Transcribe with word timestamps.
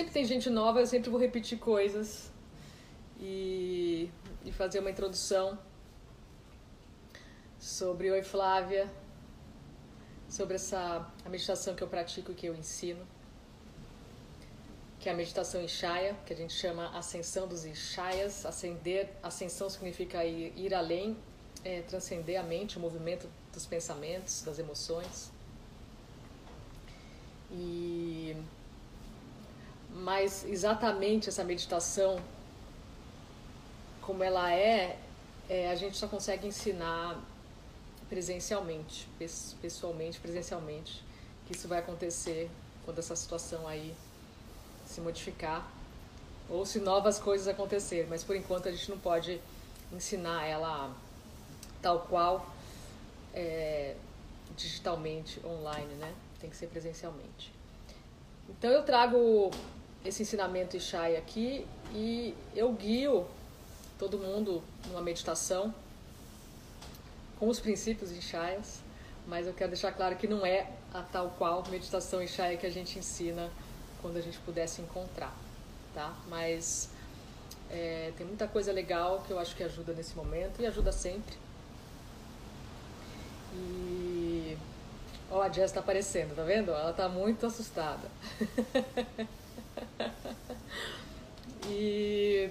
sempre 0.00 0.14
tem 0.14 0.24
gente 0.24 0.48
nova, 0.48 0.80
eu 0.80 0.86
sempre 0.86 1.10
vou 1.10 1.20
repetir 1.20 1.58
coisas 1.58 2.32
e, 3.20 4.10
e 4.46 4.50
fazer 4.50 4.78
uma 4.78 4.90
introdução 4.90 5.58
sobre 7.58 8.10
Oi 8.10 8.22
Flávia, 8.22 8.90
sobre 10.26 10.54
essa 10.54 11.06
a 11.22 11.28
meditação 11.28 11.74
que 11.74 11.82
eu 11.82 11.88
pratico 11.88 12.32
e 12.32 12.34
que 12.34 12.46
eu 12.46 12.54
ensino, 12.54 13.06
que 14.98 15.10
é 15.10 15.12
a 15.12 15.14
meditação 15.14 15.62
Ishaya, 15.62 16.16
que 16.24 16.32
a 16.32 16.36
gente 16.36 16.54
chama 16.54 16.96
ascensão 16.96 17.46
dos 17.46 17.66
Ishayas. 17.66 18.46
Ascender, 18.46 19.10
ascensão 19.22 19.68
significa 19.68 20.24
ir, 20.24 20.54
ir 20.56 20.72
além, 20.74 21.14
é, 21.62 21.82
transcender 21.82 22.40
a 22.40 22.42
mente, 22.42 22.78
o 22.78 22.80
movimento 22.80 23.28
dos 23.52 23.66
pensamentos, 23.66 24.42
das 24.44 24.58
emoções. 24.58 25.30
E 27.50 28.34
mas 29.94 30.44
exatamente 30.44 31.28
essa 31.28 31.44
meditação 31.44 32.20
como 34.00 34.24
ela 34.24 34.52
é, 34.52 34.98
é, 35.48 35.70
a 35.70 35.74
gente 35.74 35.96
só 35.96 36.08
consegue 36.08 36.46
ensinar 36.46 37.20
presencialmente, 38.08 39.06
pessoalmente, 39.60 40.18
presencialmente, 40.18 41.04
que 41.46 41.54
isso 41.54 41.68
vai 41.68 41.78
acontecer 41.78 42.50
quando 42.84 42.98
essa 42.98 43.14
situação 43.14 43.68
aí 43.68 43.94
se 44.84 45.00
modificar 45.00 45.70
ou 46.48 46.66
se 46.66 46.80
novas 46.80 47.20
coisas 47.20 47.46
acontecer, 47.46 48.06
mas 48.10 48.24
por 48.24 48.34
enquanto 48.34 48.68
a 48.68 48.72
gente 48.72 48.90
não 48.90 48.98
pode 48.98 49.40
ensinar 49.92 50.44
ela 50.44 50.92
tal 51.80 52.00
qual 52.00 52.50
é, 53.32 53.94
digitalmente, 54.56 55.40
online, 55.46 55.94
né? 55.94 56.12
Tem 56.40 56.50
que 56.50 56.56
ser 56.56 56.66
presencialmente. 56.66 57.52
Então 58.48 58.70
eu 58.70 58.82
trago 58.82 59.50
esse 60.04 60.22
ensinamento 60.22 60.76
Ishai 60.76 61.16
aqui 61.16 61.66
e 61.92 62.34
eu 62.54 62.72
guio 62.72 63.26
todo 63.98 64.18
mundo 64.18 64.62
numa 64.88 65.02
meditação 65.02 65.74
com 67.38 67.48
os 67.48 67.60
princípios 67.60 68.10
Ishayas, 68.10 68.80
mas 69.26 69.46
eu 69.46 69.52
quero 69.52 69.70
deixar 69.70 69.92
claro 69.92 70.16
que 70.16 70.26
não 70.26 70.44
é 70.44 70.70
a 70.92 71.02
tal 71.02 71.34
qual 71.36 71.62
meditação 71.68 72.22
Ishaya 72.22 72.56
que 72.56 72.66
a 72.66 72.70
gente 72.70 72.98
ensina 72.98 73.50
quando 74.00 74.16
a 74.16 74.20
gente 74.20 74.38
pudesse 74.38 74.80
encontrar, 74.80 75.34
tá? 75.94 76.14
Mas 76.28 76.88
é, 77.70 78.12
tem 78.16 78.26
muita 78.26 78.48
coisa 78.48 78.72
legal 78.72 79.22
que 79.26 79.32
eu 79.32 79.38
acho 79.38 79.54
que 79.54 79.62
ajuda 79.62 79.92
nesse 79.92 80.16
momento 80.16 80.60
e 80.60 80.66
ajuda 80.66 80.92
sempre. 80.92 81.36
E 83.54 84.56
ó, 85.30 85.38
oh, 85.38 85.42
a 85.42 85.48
Jess 85.50 85.72
tá 85.72 85.80
aparecendo, 85.80 86.34
tá 86.34 86.42
vendo? 86.42 86.70
Ela 86.70 86.92
tá 86.92 87.08
muito 87.08 87.44
assustada. 87.46 88.08
e 91.68 92.50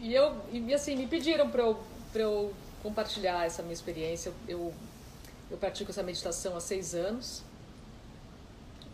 e 0.00 0.14
eu 0.14 0.34
e 0.50 0.72
assim 0.72 0.96
me 0.96 1.06
pediram 1.06 1.50
para 1.50 1.62
eu, 1.62 1.78
eu 2.14 2.54
compartilhar 2.82 3.44
essa 3.44 3.62
minha 3.62 3.74
experiência. 3.74 4.32
Eu, 4.48 4.72
eu 5.50 5.58
pratico 5.58 5.90
essa 5.90 6.02
meditação 6.02 6.56
há 6.56 6.60
seis 6.60 6.94
anos 6.94 7.42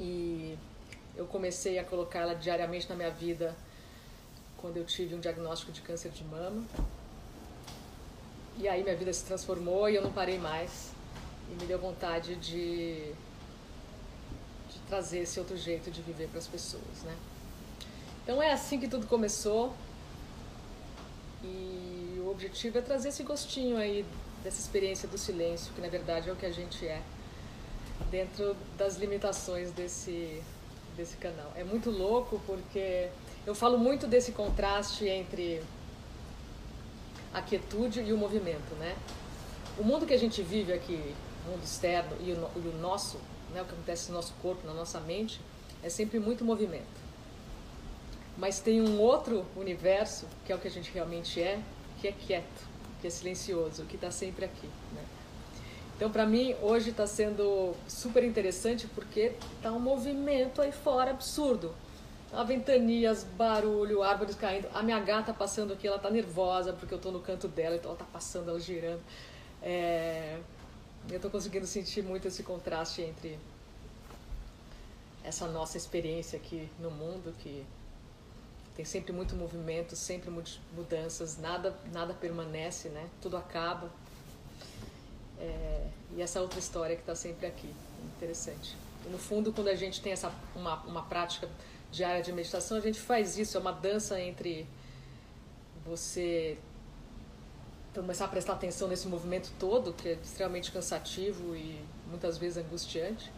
e 0.00 0.58
eu 1.16 1.26
comecei 1.26 1.78
a 1.78 1.84
colocá-la 1.84 2.34
diariamente 2.34 2.88
na 2.88 2.96
minha 2.96 3.10
vida 3.10 3.54
quando 4.58 4.76
eu 4.76 4.84
tive 4.84 5.14
um 5.14 5.20
diagnóstico 5.20 5.70
de 5.70 5.80
câncer 5.80 6.10
de 6.10 6.24
mama. 6.24 6.64
E 8.58 8.66
aí 8.68 8.82
minha 8.82 8.96
vida 8.96 9.12
se 9.12 9.24
transformou 9.24 9.88
e 9.88 9.94
eu 9.94 10.02
não 10.02 10.12
parei 10.12 10.38
mais. 10.38 10.90
E 11.50 11.54
me 11.54 11.66
deu 11.66 11.78
vontade 11.78 12.34
de, 12.36 13.12
de 13.12 13.12
trazer 14.88 15.20
esse 15.20 15.38
outro 15.38 15.56
jeito 15.56 15.90
de 15.90 16.00
viver 16.02 16.28
para 16.28 16.38
as 16.38 16.46
pessoas, 16.46 17.02
né? 17.04 17.16
Então 18.22 18.42
é 18.42 18.52
assim 18.52 18.78
que 18.80 18.88
tudo 18.88 19.06
começou. 19.06 19.72
E 21.44 22.20
o 22.24 22.30
objetivo 22.30 22.78
é 22.78 22.80
trazer 22.80 23.10
esse 23.10 23.22
gostinho 23.22 23.76
aí 23.76 24.04
dessa 24.42 24.60
experiência 24.60 25.08
do 25.08 25.16
silêncio, 25.16 25.72
que 25.74 25.80
na 25.80 25.88
verdade 25.88 26.28
é 26.28 26.32
o 26.32 26.36
que 26.36 26.46
a 26.46 26.50
gente 26.50 26.86
é, 26.86 27.00
dentro 28.10 28.56
das 28.76 28.96
limitações 28.96 29.70
desse, 29.70 30.42
desse 30.96 31.16
canal. 31.16 31.52
É 31.54 31.62
muito 31.62 31.90
louco 31.90 32.40
porque 32.46 33.08
eu 33.46 33.54
falo 33.54 33.78
muito 33.78 34.06
desse 34.06 34.32
contraste 34.32 35.06
entre 35.06 35.62
a 37.32 37.42
quietude 37.42 38.00
e 38.00 38.12
o 38.12 38.18
movimento, 38.18 38.74
né? 38.76 38.96
O 39.78 39.84
mundo 39.84 40.06
que 40.06 40.14
a 40.14 40.18
gente 40.18 40.42
vive 40.42 40.72
aqui, 40.72 41.14
o 41.46 41.50
mundo 41.50 41.62
externo 41.62 42.16
e 42.20 42.32
o, 42.32 42.50
e 42.56 42.68
o 42.68 42.78
nosso, 42.80 43.18
né, 43.52 43.62
o 43.62 43.64
que 43.64 43.72
acontece 43.72 44.10
no 44.10 44.16
nosso 44.16 44.34
corpo, 44.42 44.66
na 44.66 44.74
nossa 44.74 45.00
mente, 45.00 45.40
é 45.82 45.88
sempre 45.88 46.18
muito 46.18 46.44
movimento. 46.44 47.06
Mas 48.36 48.60
tem 48.60 48.80
um 48.80 49.00
outro 49.00 49.46
universo, 49.56 50.26
que 50.44 50.52
é 50.52 50.56
o 50.56 50.58
que 50.58 50.68
a 50.68 50.70
gente 50.70 50.90
realmente 50.92 51.40
é, 51.40 51.60
que 52.00 52.08
é 52.08 52.12
quieto, 52.12 52.68
que 53.00 53.06
é 53.06 53.10
silencioso, 53.10 53.84
que 53.84 53.96
está 53.96 54.10
sempre 54.10 54.44
aqui. 54.44 54.66
Né? 54.92 55.04
Então, 55.96 56.10
para 56.10 56.26
mim, 56.26 56.54
hoje 56.60 56.90
está 56.90 57.06
sendo 57.06 57.74
super 57.88 58.22
interessante 58.22 58.86
porque 58.88 59.32
está 59.56 59.72
um 59.72 59.80
movimento 59.80 60.60
aí 60.60 60.70
fora 60.70 61.10
absurdo. 61.10 61.74
Tá 62.30 62.42
ventanias, 62.42 63.24
barulho, 63.24 64.02
árvores 64.02 64.34
caindo. 64.34 64.68
A 64.74 64.82
minha 64.82 65.00
gata 65.00 65.32
passando 65.32 65.72
aqui, 65.72 65.86
ela 65.86 65.96
está 65.96 66.10
nervosa 66.10 66.74
porque 66.74 66.92
eu 66.92 66.98
estou 66.98 67.10
no 67.10 67.20
canto 67.20 67.48
dela, 67.48 67.76
então 67.76 67.92
ela 67.92 67.98
está 67.98 68.04
passando, 68.04 68.50
ela 68.50 68.60
girando. 68.60 69.00
É... 69.62 70.38
Eu 71.08 71.16
estou 71.16 71.30
conseguindo 71.30 71.66
sentir 71.66 72.02
muito 72.02 72.26
esse 72.26 72.42
contraste 72.42 73.00
entre 73.00 73.38
essa 75.22 75.46
nossa 75.46 75.76
experiência 75.76 76.36
aqui 76.36 76.68
no 76.80 76.90
mundo, 76.90 77.34
que 77.38 77.64
tem 78.74 78.84
sempre 78.84 79.12
muito 79.12 79.34
movimento, 79.36 79.94
sempre 79.94 80.30
mudanças, 80.74 81.38
nada, 81.38 81.76
nada 81.92 82.12
permanece, 82.12 82.88
né? 82.88 83.08
Tudo 83.22 83.36
acaba. 83.36 83.90
É, 85.38 85.86
e 86.16 86.22
essa 86.22 86.40
outra 86.40 86.58
história 86.58 86.96
que 86.96 87.02
está 87.02 87.14
sempre 87.14 87.46
aqui, 87.46 87.72
interessante. 88.16 88.76
E 89.06 89.08
no 89.08 89.18
fundo, 89.18 89.52
quando 89.52 89.68
a 89.68 89.74
gente 89.74 90.00
tem 90.00 90.12
essa 90.12 90.32
uma, 90.54 90.82
uma 90.82 91.02
prática 91.02 91.48
diária 91.90 92.22
de 92.22 92.32
meditação, 92.32 92.76
a 92.76 92.80
gente 92.80 93.00
faz 93.00 93.38
isso, 93.38 93.56
é 93.56 93.60
uma 93.60 93.72
dança 93.72 94.20
entre 94.20 94.66
você 95.84 96.58
começar 98.00 98.26
a 98.26 98.28
prestar 98.28 98.52
atenção 98.52 98.88
nesse 98.88 99.08
movimento 99.08 99.50
todo, 99.58 99.92
que 99.92 100.10
é 100.10 100.12
extremamente 100.12 100.70
cansativo 100.70 101.56
e 101.56 101.82
muitas 102.06 102.36
vezes 102.36 102.58
angustiante, 102.58 103.32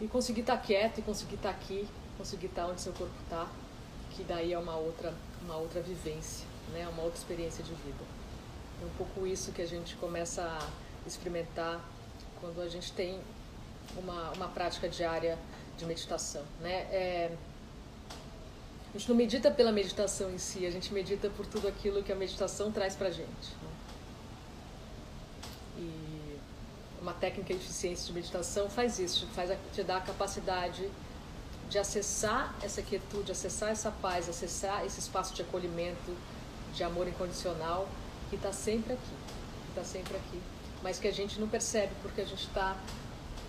e 0.00 0.08
conseguir 0.08 0.40
estar 0.40 0.56
tá 0.56 0.62
quieto, 0.62 0.98
e 0.98 1.02
conseguir 1.02 1.34
estar 1.34 1.50
tá 1.50 1.54
aqui, 1.54 1.86
conseguir 2.16 2.46
estar 2.46 2.64
tá 2.64 2.68
onde 2.68 2.80
seu 2.80 2.92
corpo 2.92 3.14
está, 3.24 3.46
que 4.10 4.24
daí 4.24 4.52
é 4.52 4.58
uma 4.58 4.76
outra, 4.76 5.12
uma 5.42 5.56
outra 5.56 5.80
vivência, 5.82 6.46
né? 6.72 6.88
uma 6.88 7.02
outra 7.02 7.18
experiência 7.18 7.62
de 7.62 7.74
vida. 7.74 8.04
É 8.80 8.86
um 8.86 8.90
pouco 8.96 9.26
isso 9.26 9.52
que 9.52 9.60
a 9.60 9.66
gente 9.66 9.96
começa 9.96 10.42
a 10.42 11.06
experimentar 11.06 11.80
quando 12.40 12.60
a 12.60 12.68
gente 12.68 12.92
tem 12.92 13.20
uma, 13.96 14.32
uma 14.32 14.48
prática 14.48 14.88
diária 14.88 15.38
de 15.76 15.84
meditação. 15.84 16.42
Né? 16.60 16.86
É, 16.90 17.36
a 18.94 18.98
gente 18.98 19.08
não 19.08 19.16
medita 19.16 19.50
pela 19.50 19.72
meditação 19.72 20.30
em 20.30 20.38
si, 20.38 20.66
a 20.66 20.70
gente 20.70 20.92
medita 20.92 21.30
por 21.30 21.46
tudo 21.46 21.66
aquilo 21.66 22.02
que 22.02 22.12
a 22.12 22.14
meditação 22.14 22.70
traz 22.70 22.94
para 22.94 23.08
a 23.08 23.10
gente. 23.10 23.26
Né? 23.62 23.70
E 25.78 26.38
uma 27.00 27.14
técnica 27.14 27.54
de 27.54 27.60
eficiência 27.60 28.06
de 28.06 28.12
meditação 28.12 28.68
faz 28.68 28.98
isso, 28.98 29.26
faz, 29.28 29.50
te 29.72 29.82
dá 29.82 29.96
a 29.96 30.00
capacidade 30.00 30.90
de 31.70 31.78
acessar 31.78 32.54
essa 32.62 32.82
quietude, 32.82 33.32
acessar 33.32 33.70
essa 33.70 33.90
paz, 33.90 34.28
acessar 34.28 34.84
esse 34.84 35.00
espaço 35.00 35.32
de 35.32 35.40
acolhimento, 35.40 36.14
de 36.74 36.84
amor 36.84 37.08
incondicional 37.08 37.88
que 38.28 38.36
está 38.36 38.52
sempre 38.52 38.92
aqui, 38.92 39.14
que 39.64 39.68
está 39.70 39.84
sempre 39.84 40.16
aqui, 40.18 40.40
mas 40.82 40.98
que 40.98 41.08
a 41.08 41.12
gente 41.12 41.40
não 41.40 41.48
percebe 41.48 41.94
porque 42.02 42.20
a 42.20 42.26
gente 42.26 42.46
está, 42.46 42.76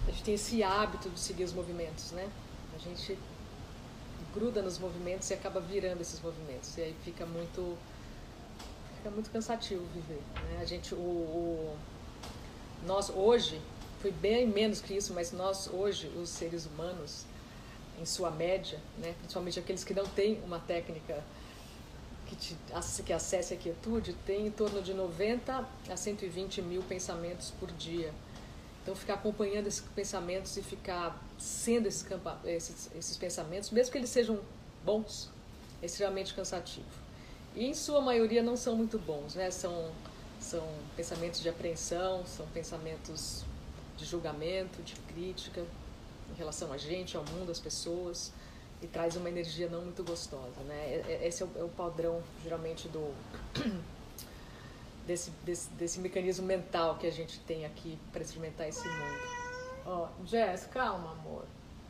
a 0.07 0.11
gente 0.11 0.23
tem 0.23 0.35
esse 0.35 0.63
hábito 0.63 1.09
de 1.09 1.19
seguir 1.19 1.43
os 1.43 1.51
movimentos, 1.51 2.11
né? 2.11 2.29
A 2.73 2.77
gente 2.77 3.17
gruda 4.33 4.61
nos 4.61 4.79
movimentos 4.79 5.29
e 5.29 5.33
acaba 5.33 5.59
virando 5.59 6.01
esses 6.01 6.19
movimentos 6.19 6.77
e 6.77 6.81
aí 6.81 6.95
fica 7.03 7.25
muito 7.25 7.77
fica 8.97 9.09
muito 9.11 9.29
cansativo 9.29 9.85
viver, 9.93 10.21
né? 10.49 10.59
A 10.61 10.65
gente 10.65 10.93
o, 10.95 10.97
o 10.97 11.77
nós 12.85 13.09
hoje 13.09 13.61
foi 14.01 14.11
bem 14.11 14.45
menos 14.45 14.81
que 14.81 14.93
isso, 14.93 15.13
mas 15.13 15.31
nós 15.31 15.69
hoje 15.71 16.07
os 16.17 16.29
seres 16.29 16.65
humanos 16.65 17.25
em 18.01 18.05
sua 18.05 18.29
média, 18.29 18.79
né? 18.97 19.13
principalmente 19.19 19.59
aqueles 19.59 19.83
que 19.83 19.93
não 19.93 20.05
têm 20.05 20.41
uma 20.45 20.59
técnica 20.59 21.23
que, 22.25 22.35
te, 22.35 22.57
que 23.05 23.13
acesse 23.13 23.53
a 23.53 23.57
quietude, 23.57 24.13
tem 24.25 24.47
em 24.47 24.51
torno 24.51 24.81
de 24.81 24.93
90 24.93 25.65
a 25.89 25.95
120 25.95 26.61
mil 26.61 26.81
pensamentos 26.83 27.51
por 27.59 27.71
dia. 27.71 28.13
Então, 28.83 28.93
ficar 28.93 29.13
acompanhando 29.13 29.67
esses 29.67 29.81
pensamentos 29.95 30.57
e 30.57 30.61
ficar 30.61 31.17
sendo 31.39 31.87
esses, 31.87 32.05
esses, 32.45 32.91
esses 32.93 33.17
pensamentos, 33.17 33.71
mesmo 33.71 33.93
que 33.93 33.97
eles 33.97 34.09
sejam 34.09 34.41
bons, 34.83 35.29
é 35.81 35.85
extremamente 35.85 36.33
cansativo. 36.33 36.85
E, 37.55 37.65
em 37.65 37.73
sua 37.73 38.01
maioria, 38.01 38.43
não 38.43 38.57
são 38.57 38.75
muito 38.75 38.99
bons, 38.99 39.35
né? 39.35 39.49
São, 39.51 39.89
são 40.37 40.67
pensamentos 40.97 41.39
de 41.39 41.47
apreensão, 41.47 42.25
são 42.25 42.45
pensamentos 42.47 43.45
de 43.95 44.03
julgamento, 44.03 44.81
de 44.81 44.95
crítica, 45.13 45.65
em 46.33 46.37
relação 46.37 46.73
a 46.73 46.77
gente, 46.77 47.15
ao 47.15 47.23
mundo, 47.23 47.51
às 47.51 47.59
pessoas. 47.59 48.33
e 48.81 48.87
traz 48.87 49.15
uma 49.15 49.29
energia 49.29 49.69
não 49.69 49.81
muito 49.81 50.03
gostosa, 50.03 50.59
né? 50.67 51.01
Esse 51.23 51.41
é 51.41 51.45
o, 51.45 51.49
é 51.55 51.63
o 51.63 51.69
padrão 51.69 52.21
geralmente 52.43 52.89
do 52.89 53.13
desse, 55.05 55.31
desse, 55.43 55.69
desse 55.71 55.99
mecanismo 55.99 56.45
mental 56.45 56.97
que 56.97 57.07
a 57.07 57.11
gente 57.11 57.39
tem 57.41 57.65
aqui 57.65 57.97
para 58.11 58.21
experimentar 58.21 58.67
esse 58.67 58.87
mundo. 58.87 59.19
Ó, 59.85 60.07
oh, 60.07 60.25
Jess, 60.25 60.65
calma, 60.67 61.11
amor. 61.11 61.45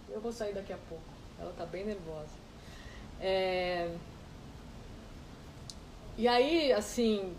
Eu 0.10 0.20
vou 0.20 0.32
sair 0.32 0.54
daqui 0.54 0.74
a 0.74 0.78
pouco. 0.90 1.04
Ela 1.40 1.54
tá 1.54 1.66
bem 1.66 1.86
nervosa. 1.86 2.36
É... 3.20 3.96
E 6.18 6.28
aí, 6.28 6.72
assim, 6.74 7.36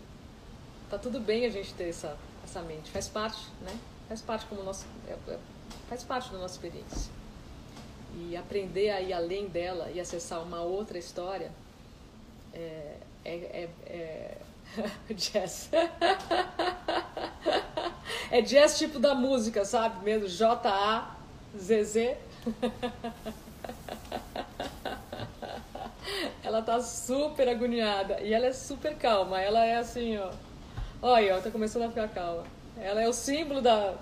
tá 0.89 0.97
tudo 0.97 1.19
bem 1.19 1.45
a 1.45 1.49
gente 1.49 1.73
ter 1.73 1.89
essa, 1.89 2.17
essa 2.43 2.61
mente. 2.61 2.89
Faz 2.91 3.07
parte, 3.07 3.47
né? 3.61 3.77
Faz 4.07 4.21
parte 4.21 4.45
como 4.45 4.63
nosso, 4.63 4.85
é, 5.07 5.13
é, 5.31 5.39
faz 5.89 6.03
parte 6.03 6.31
da 6.31 6.37
nossa 6.37 6.55
experiência. 6.55 7.11
E 8.17 8.35
aprender 8.35 8.91
a 8.91 9.01
ir 9.01 9.13
além 9.13 9.47
dela 9.47 9.89
e 9.91 9.99
acessar 9.99 10.41
uma 10.41 10.61
outra 10.61 10.97
história 10.97 11.51
é, 12.53 12.97
é, 13.23 13.33
é, 13.33 13.69
é 13.87 14.37
jazz. 15.13 15.69
é 18.31 18.41
jazz 18.41 18.77
tipo 18.77 18.99
da 18.99 19.15
música, 19.15 19.65
sabe? 19.65 20.03
Mesmo 20.03 20.27
J-A-Z-Z. 20.27 22.17
ela 26.43 26.61
tá 26.61 26.79
super 26.79 27.49
agoniada 27.49 28.21
e 28.21 28.33
ela 28.33 28.45
é 28.45 28.53
super 28.53 28.95
calma. 28.95 29.41
Ela 29.41 29.65
é 29.65 29.77
assim, 29.77 30.17
ó. 30.17 30.31
Olha, 31.01 31.37
ó, 31.37 31.41
tá 31.41 31.51
começando 31.51 31.83
a 31.83 31.89
ficar 31.89 32.07
calma. 32.09 32.43
Ela 32.77 33.01
é 33.01 33.09
o 33.09 33.13
símbolo 33.13 33.61
da, 33.61 33.95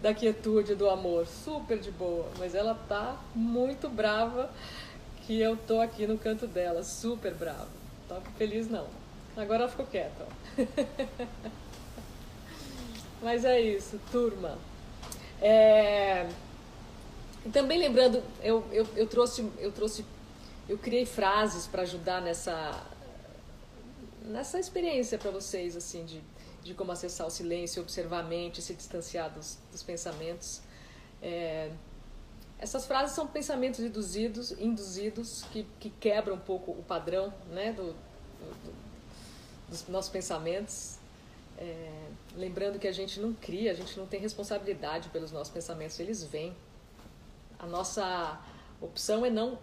da 0.00 0.12
quietude, 0.12 0.74
do 0.74 0.88
amor. 0.90 1.26
Super 1.26 1.78
de 1.78 1.90
boa. 1.90 2.28
Mas 2.38 2.54
ela 2.54 2.74
tá 2.88 3.16
muito 3.34 3.88
brava 3.88 4.50
que 5.26 5.40
eu 5.40 5.56
tô 5.56 5.80
aqui 5.80 6.06
no 6.06 6.18
canto 6.18 6.46
dela. 6.46 6.82
Super 6.82 7.34
brava. 7.34 7.68
Tá 8.08 8.20
feliz 8.36 8.68
não. 8.68 9.01
Agora 9.36 9.62
ela 9.62 9.70
ficou 9.70 9.86
quieta. 9.86 10.26
Mas 13.22 13.44
é 13.44 13.60
isso, 13.60 14.00
turma. 14.10 14.58
É... 15.40 16.28
Também 17.52 17.78
lembrando, 17.78 18.22
eu, 18.42 18.64
eu, 18.72 18.86
eu 18.94 19.06
trouxe, 19.06 19.48
eu 19.58 19.72
trouxe, 19.72 20.04
eu 20.68 20.78
criei 20.78 21.06
frases 21.06 21.66
para 21.66 21.82
ajudar 21.82 22.20
nessa 22.20 22.86
nessa 24.24 24.60
experiência 24.60 25.18
para 25.18 25.32
vocês 25.32 25.76
assim 25.76 26.04
de, 26.04 26.22
de 26.62 26.74
como 26.74 26.92
acessar 26.92 27.26
o 27.26 27.30
silêncio, 27.30 27.82
observar 27.82 28.20
a 28.20 28.22
mente, 28.22 28.62
se 28.62 28.74
distanciar 28.74 29.30
dos, 29.30 29.58
dos 29.70 29.82
pensamentos. 29.82 30.60
É... 31.20 31.70
Essas 32.58 32.86
frases 32.86 33.16
são 33.16 33.26
pensamentos 33.26 33.80
induzidos, 33.80 34.52
induzidos 34.52 35.44
que, 35.52 35.66
que 35.80 35.90
quebram 35.90 36.36
um 36.36 36.40
pouco 36.40 36.70
o 36.70 36.82
padrão 36.84 37.34
né, 37.50 37.72
do, 37.72 37.92
do, 37.92 38.91
dos 39.72 39.88
nossos 39.88 40.10
pensamentos. 40.10 40.98
É, 41.58 42.08
lembrando 42.36 42.78
que 42.78 42.86
a 42.86 42.92
gente 42.92 43.20
não 43.20 43.32
cria, 43.32 43.72
a 43.72 43.74
gente 43.74 43.98
não 43.98 44.06
tem 44.06 44.20
responsabilidade 44.20 45.08
pelos 45.08 45.32
nossos 45.32 45.52
pensamentos, 45.52 45.98
eles 45.98 46.22
vêm. 46.22 46.54
A 47.58 47.66
nossa 47.66 48.40
opção 48.80 49.24
é 49.24 49.30
não 49.30 49.58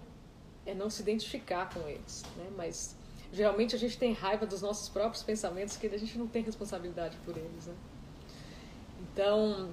é 0.65 0.73
não 0.73 0.89
se 0.89 1.01
identificar 1.01 1.73
com 1.73 1.88
eles, 1.88 2.23
né? 2.38 2.47
Mas 2.56 2.95
geralmente 3.33 3.75
a 3.75 3.79
gente 3.79 3.97
tem 3.97 4.13
raiva 4.13 4.45
dos 4.45 4.61
nossos 4.61 4.89
próprios 4.89 5.23
pensamentos 5.23 5.75
que 5.77 5.88
a 5.88 5.97
gente 5.97 6.17
não 6.17 6.27
tem 6.27 6.44
responsabilidade 6.44 7.17
por 7.25 7.35
eles, 7.35 7.65
né? 7.65 7.75
Então, 9.01 9.71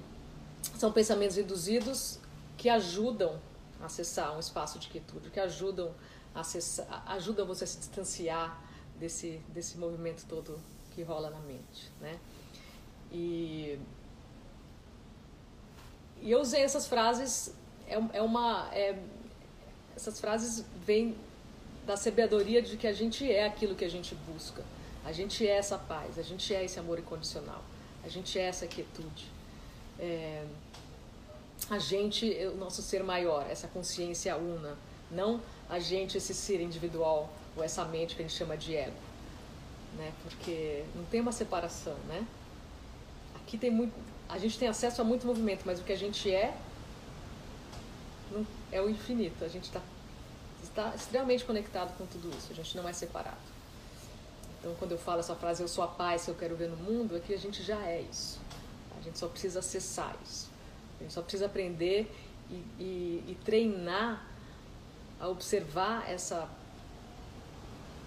são 0.75 0.91
pensamentos 0.91 1.37
induzidos 1.37 2.19
que 2.57 2.69
ajudam 2.69 3.39
a 3.79 3.85
acessar 3.85 4.35
um 4.35 4.39
espaço 4.39 4.79
de 4.79 4.87
quietude, 4.87 5.29
que 5.29 5.39
ajudam 5.39 5.93
a 6.33 6.41
acessar, 6.41 7.03
ajudam 7.07 7.45
você 7.45 7.63
a 7.63 7.67
se 7.67 7.77
distanciar 7.77 8.66
desse, 8.99 9.41
desse 9.49 9.77
movimento 9.77 10.25
todo 10.27 10.59
que 10.93 11.03
rola 11.03 11.29
na 11.29 11.39
mente, 11.39 11.91
né? 12.01 12.19
E, 13.11 13.79
e 16.21 16.31
eu 16.31 16.39
usei 16.39 16.61
essas 16.61 16.87
frases, 16.87 17.53
é, 17.87 17.95
é 18.17 18.21
uma... 18.21 18.69
É, 18.73 18.97
essas 19.95 20.19
frases 20.19 20.63
vêm 20.85 21.15
da 21.85 21.97
sabedoria 21.97 22.61
de 22.61 22.77
que 22.77 22.85
a 22.85 22.93
gente 22.93 23.31
é 23.31 23.45
aquilo 23.45 23.75
que 23.75 23.85
a 23.85 23.89
gente 23.89 24.13
busca. 24.13 24.63
A 25.05 25.11
gente 25.11 25.47
é 25.47 25.51
essa 25.51 25.77
paz, 25.77 26.19
a 26.19 26.21
gente 26.21 26.53
é 26.53 26.65
esse 26.65 26.77
amor 26.77 26.99
incondicional, 26.99 27.63
a 28.03 28.09
gente 28.09 28.37
é 28.37 28.43
essa 28.43 28.67
quietude. 28.67 29.31
É, 29.97 30.45
a 31.69 31.79
gente, 31.79 32.29
o 32.53 32.57
nosso 32.57 32.81
ser 32.81 33.03
maior, 33.03 33.47
essa 33.49 33.67
consciência 33.67 34.35
una, 34.37 34.77
não 35.09 35.41
a 35.69 35.79
gente, 35.79 36.17
esse 36.17 36.33
ser 36.33 36.61
individual 36.61 37.33
ou 37.57 37.63
essa 37.63 37.83
mente 37.85 38.15
que 38.15 38.21
a 38.21 38.25
gente 38.25 38.37
chama 38.37 38.55
de 38.55 38.75
ego, 38.75 38.95
né? 39.97 40.13
Porque 40.23 40.85
não 40.95 41.03
tem 41.05 41.19
uma 41.19 41.31
separação, 41.31 41.95
né? 42.07 42.25
Aqui 43.35 43.57
tem 43.57 43.71
muito, 43.71 43.93
a 44.29 44.37
gente 44.37 44.57
tem 44.57 44.67
acesso 44.67 45.01
a 45.01 45.03
muito 45.03 45.25
movimento, 45.25 45.63
mas 45.65 45.79
o 45.79 45.83
que 45.83 45.91
a 45.91 45.97
gente 45.97 46.33
é 46.33 46.55
não, 48.31 48.45
é 48.71 48.81
o 48.81 48.89
infinito. 48.89 49.43
A 49.43 49.47
gente 49.47 49.63
está 49.63 49.81
está 50.63 50.93
extremamente 50.95 51.43
conectado 51.43 51.97
com 51.97 52.05
tudo 52.05 52.29
isso. 52.37 52.51
A 52.51 52.55
gente 52.55 52.77
não 52.77 52.87
é 52.87 52.93
separado. 52.93 53.37
Então, 54.59 54.73
quando 54.75 54.91
eu 54.91 54.97
falo 54.97 55.19
essa 55.19 55.35
frase, 55.35 55.61
eu 55.61 55.67
sou 55.67 55.83
a 55.83 55.87
paz 55.87 56.25
que 56.25 56.31
eu 56.31 56.35
quero 56.35 56.55
ver 56.55 56.69
no 56.69 56.77
mundo, 56.77 57.15
é 57.15 57.19
que 57.19 57.33
a 57.33 57.37
gente 57.37 57.63
já 57.63 57.79
é 57.85 58.01
isso. 58.01 58.39
A 58.99 59.01
gente 59.01 59.17
só 59.17 59.27
precisa 59.27 59.59
acessar 59.59 60.15
isso. 60.25 60.49
A 60.99 61.03
gente 61.03 61.13
só 61.13 61.21
precisa 61.21 61.45
aprender 61.45 62.11
e, 62.49 62.55
e, 62.79 63.23
e 63.27 63.37
treinar 63.43 64.25
a 65.19 65.27
observar 65.27 66.09
essa 66.09 66.49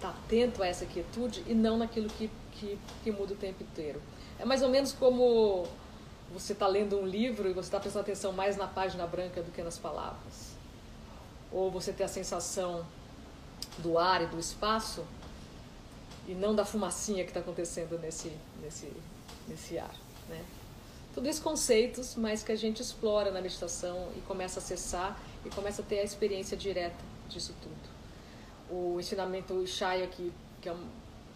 estar 0.01 0.11
tá 0.11 0.17
atento 0.25 0.63
a 0.63 0.67
essa 0.67 0.85
quietude 0.85 1.43
e 1.47 1.53
não 1.53 1.77
naquilo 1.77 2.09
que, 2.09 2.29
que, 2.53 2.77
que 3.03 3.11
muda 3.11 3.33
o 3.33 3.37
tempo 3.37 3.61
inteiro. 3.61 4.01
É 4.39 4.45
mais 4.45 4.63
ou 4.63 4.69
menos 4.69 4.91
como 4.91 5.67
você 6.33 6.53
está 6.53 6.67
lendo 6.67 6.97
um 6.97 7.05
livro 7.05 7.47
e 7.47 7.53
você 7.53 7.67
está 7.67 7.79
prestando 7.79 8.03
atenção 8.03 8.33
mais 8.33 8.57
na 8.57 8.67
página 8.67 9.05
branca 9.05 9.43
do 9.43 9.51
que 9.51 9.61
nas 9.61 9.77
palavras. 9.77 10.55
Ou 11.51 11.69
você 11.69 11.93
tem 11.93 12.05
a 12.05 12.09
sensação 12.09 12.85
do 13.77 13.97
ar 13.97 14.23
e 14.23 14.25
do 14.25 14.39
espaço 14.39 15.05
e 16.27 16.33
não 16.33 16.55
da 16.55 16.65
fumacinha 16.65 17.23
que 17.23 17.29
está 17.29 17.41
acontecendo 17.41 17.99
nesse, 17.99 18.31
nesse, 18.61 18.91
nesse 19.47 19.77
ar. 19.77 19.93
Né? 20.29 20.43
Tudo 21.13 21.27
isso 21.27 21.41
conceitos, 21.41 22.15
mas 22.15 22.41
que 22.41 22.51
a 22.51 22.55
gente 22.55 22.81
explora 22.81 23.31
na 23.31 23.41
meditação 23.41 24.09
e 24.15 24.21
começa 24.21 24.59
a 24.59 24.63
acessar 24.63 25.19
e 25.45 25.49
começa 25.49 25.81
a 25.81 25.85
ter 25.85 25.99
a 25.99 26.03
experiência 26.03 26.55
direta 26.55 27.03
disso 27.29 27.53
tudo 27.61 28.00
o 28.71 28.97
ensinamento 28.99 29.67
Shaya, 29.67 30.07
que, 30.07 30.31
que, 30.61 30.69
é 30.69 30.71
um, 30.71 30.87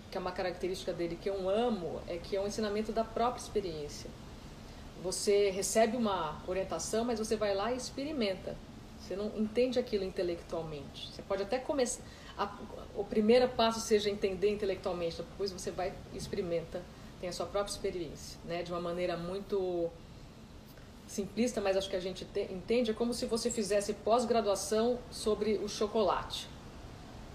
que 0.09 0.17
é 0.17 0.21
uma 0.21 0.31
característica 0.31 0.93
dele 0.93 1.19
que 1.21 1.29
eu 1.29 1.49
amo, 1.49 2.01
é 2.07 2.17
que 2.17 2.35
é 2.35 2.41
um 2.41 2.47
ensinamento 2.47 2.93
da 2.93 3.03
própria 3.03 3.41
experiência. 3.41 4.09
Você 5.03 5.49
recebe 5.49 5.97
uma 5.97 6.41
orientação, 6.47 7.03
mas 7.03 7.19
você 7.19 7.35
vai 7.35 7.53
lá 7.53 7.73
e 7.73 7.77
experimenta. 7.77 8.55
Você 8.99 9.15
não 9.15 9.31
entende 9.35 9.77
aquilo 9.77 10.03
intelectualmente. 10.05 11.11
Você 11.11 11.21
pode 11.21 11.43
até 11.43 11.59
começar. 11.59 12.01
A, 12.37 12.49
o 12.95 13.03
primeiro 13.03 13.47
passo 13.49 13.81
seja 13.81 14.09
entender 14.09 14.49
intelectualmente, 14.49 15.17
depois 15.17 15.51
você 15.51 15.71
vai 15.71 15.93
experimenta, 16.13 16.81
tem 17.19 17.29
a 17.29 17.33
sua 17.33 17.45
própria 17.45 17.71
experiência, 17.71 18.39
né? 18.45 18.63
De 18.63 18.71
uma 18.71 18.81
maneira 18.81 19.15
muito 19.15 19.89
simplista, 21.07 21.61
mas 21.61 21.77
acho 21.77 21.89
que 21.89 21.95
a 21.95 21.99
gente 21.99 22.25
te, 22.25 22.41
entende, 22.51 22.91
é 22.91 22.93
como 22.93 23.13
se 23.13 23.25
você 23.25 23.51
fizesse 23.51 23.93
pós-graduação 23.93 24.97
sobre 25.11 25.57
o 25.57 25.69
chocolate 25.69 26.54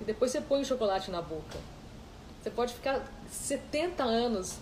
e 0.00 0.04
depois 0.04 0.30
você 0.30 0.40
põe 0.40 0.60
o 0.60 0.64
chocolate 0.64 1.10
na 1.10 1.20
boca. 1.20 1.58
Você 2.42 2.50
pode 2.50 2.72
ficar 2.72 3.06
70 3.30 4.02
anos 4.02 4.58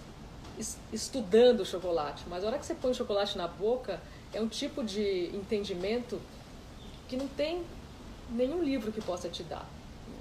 estudando 0.92 1.60
o 1.60 1.64
chocolate, 1.64 2.24
mas 2.28 2.42
a 2.42 2.48
hora 2.48 2.58
que 2.58 2.66
você 2.66 2.74
põe 2.74 2.90
o 2.90 2.94
chocolate 2.94 3.38
na 3.38 3.46
boca, 3.46 4.00
é 4.32 4.40
um 4.40 4.48
tipo 4.48 4.82
de 4.82 5.30
entendimento 5.34 6.20
que 7.08 7.16
não 7.16 7.28
tem 7.28 7.64
nenhum 8.30 8.62
livro 8.62 8.92
que 8.92 9.00
possa 9.00 9.28
te 9.28 9.42
dar. 9.42 9.66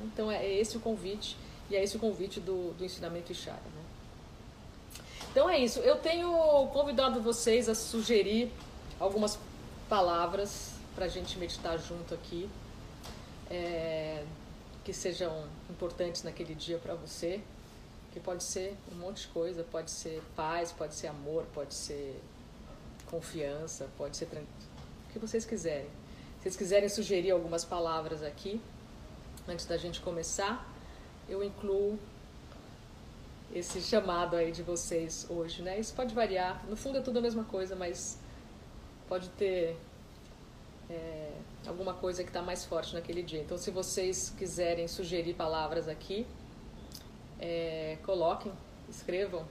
Então 0.04 0.32
é 0.32 0.48
esse 0.48 0.78
o 0.78 0.80
convite, 0.80 1.36
e 1.70 1.76
é 1.76 1.84
esse 1.84 1.98
o 1.98 2.00
convite 2.00 2.40
do, 2.40 2.74
do 2.74 2.86
ensinamento 2.86 3.32
Ishara. 3.32 3.58
Né? 3.58 5.02
Então 5.32 5.50
é 5.50 5.60
isso. 5.60 5.80
Eu 5.80 5.98
tenho 5.98 6.32
convidado 6.68 7.22
vocês 7.22 7.68
a 7.68 7.76
sugerir 7.76 8.52
algumas 9.00 9.38
palavras 9.90 10.72
para 10.96 11.06
a 11.06 11.08
gente 11.08 11.38
meditar 11.38 11.78
junto 11.78 12.14
aqui. 12.14 12.50
É, 13.50 14.24
que 14.88 14.94
sejam 14.94 15.46
importantes 15.70 16.24
naquele 16.24 16.56
dia 16.56 16.77
para 16.77 16.96
você, 16.96 17.41
que 18.13 18.22
pode 18.22 18.41
ser 18.41 18.74
um 18.89 18.96
monte 18.96 19.24
de 19.24 19.27
coisa, 19.27 19.62
pode 19.62 19.91
ser 19.91 20.24
paz, 20.34 20.72
pode 20.72 20.96
ser 20.96 21.08
amor, 21.08 21.46
pode 21.53 21.74
ser 21.74 22.17
confiança, 23.08 23.89
pode 23.98 24.15
ser 24.15 24.24
o 24.27 25.12
que 25.12 25.20
vocês 25.20 25.46
quiserem. 25.46 25.89
Se 26.38 26.44
vocês 26.44 26.56
quiserem 26.56 26.88
sugerir 26.88 27.32
algumas 27.32 27.65
palavras 27.65 28.24
aqui, 28.24 28.62
antes 29.46 29.65
da 29.65 29.75
gente 29.75 30.00
começar, 30.00 30.65
eu 31.27 31.44
incluo 31.44 32.00
esse 33.53 33.82
chamado 33.82 34.38
aí 34.38 34.53
de 34.53 34.63
vocês 34.63 35.27
hoje, 35.29 35.62
né? 35.63 35.77
Isso 35.77 35.94
pode 35.94 36.15
variar. 36.15 36.65
No 36.70 36.77
fundo 36.77 37.00
é 37.00 37.01
tudo 37.01 37.20
a 37.20 37.22
mesma 37.22 37.44
coisa, 37.44 37.75
mas 37.75 38.17
pode 39.10 39.27
ter 39.32 39.75
é, 40.89 41.32
alguma 41.65 41.94
coisa 41.94 42.24
que 42.24 42.29
está 42.29 42.41
mais 42.41 42.65
forte 42.65 42.94
naquele 42.94 43.22
dia. 43.22 43.41
Então, 43.41 43.58
se 43.58 43.72
vocês 43.72 44.34
quiserem 44.38 44.88
sugerir 44.88 45.34
palavras 45.34 45.88
aqui, 45.88 46.25
é, 47.39 47.98
coloquem, 48.03 48.51
escrevam. 48.89 49.46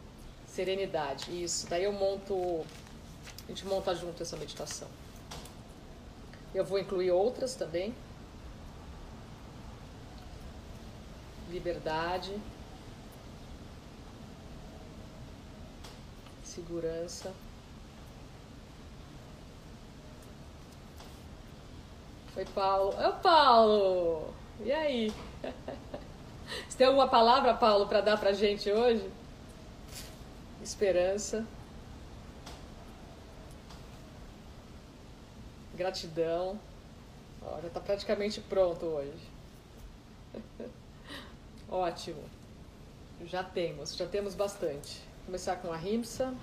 Serenidade, 0.46 1.42
isso. 1.42 1.66
Daí 1.68 1.84
eu 1.84 1.92
monto, 1.92 2.64
a 3.44 3.48
gente 3.48 3.66
monta 3.66 3.94
junto 3.94 4.22
essa 4.22 4.36
meditação. 4.36 4.88
Eu 6.54 6.64
vou 6.64 6.78
incluir 6.78 7.10
outras 7.10 7.54
também. 7.54 7.94
Liberdade. 11.50 12.34
Segurança. 16.42 17.34
Oi, 22.36 22.44
Paulo. 22.54 22.94
Oi, 22.98 23.12
Paulo! 23.22 24.34
E 24.60 24.70
aí? 24.70 25.10
Você 26.68 26.76
tem 26.76 26.86
alguma 26.86 27.08
palavra, 27.08 27.54
Paulo, 27.54 27.86
para 27.86 28.02
dar 28.02 28.20
pra 28.20 28.34
gente 28.34 28.70
hoje? 28.70 29.10
Esperança. 30.62 31.46
Gratidão. 35.74 36.60
Ó, 37.40 37.58
já 37.62 37.68
está 37.68 37.80
praticamente 37.80 38.42
pronto 38.42 38.84
hoje. 38.84 39.30
Ótimo. 41.70 42.22
Já 43.24 43.42
temos, 43.42 43.96
já 43.96 44.06
temos 44.06 44.34
bastante. 44.34 45.00
Vou 45.20 45.26
começar 45.26 45.56
com 45.56 45.72
a 45.72 45.76
Rimsa 45.76 46.34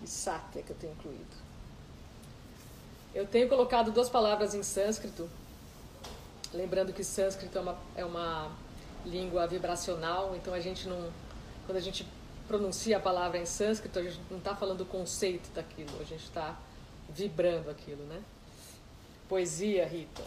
e 0.00 0.06
Satya 0.06 0.62
que 0.62 0.70
eu 0.70 0.76
tenho 0.76 0.92
incluído. 0.92 1.45
Eu 3.16 3.26
tenho 3.26 3.48
colocado 3.48 3.90
duas 3.90 4.10
palavras 4.10 4.54
em 4.54 4.62
sânscrito, 4.62 5.26
lembrando 6.52 6.92
que 6.92 7.02
sânscrito 7.02 7.56
é 7.56 7.60
uma, 7.62 7.78
é 7.96 8.04
uma 8.04 8.52
língua 9.06 9.46
vibracional, 9.46 10.36
então 10.36 10.52
a 10.52 10.60
gente 10.60 10.86
não. 10.86 11.10
Quando 11.64 11.78
a 11.78 11.80
gente 11.80 12.06
pronuncia 12.46 12.98
a 12.98 13.00
palavra 13.00 13.38
em 13.38 13.46
sânscrito, 13.46 13.98
a 13.98 14.02
gente 14.02 14.20
não 14.30 14.36
está 14.36 14.54
falando 14.54 14.82
o 14.82 14.84
conceito 14.84 15.50
daquilo, 15.54 15.98
a 15.98 16.04
gente 16.04 16.24
está 16.24 16.58
vibrando 17.08 17.70
aquilo, 17.70 18.04
né? 18.04 18.22
Poesia, 19.26 19.86
Rita. 19.86 20.22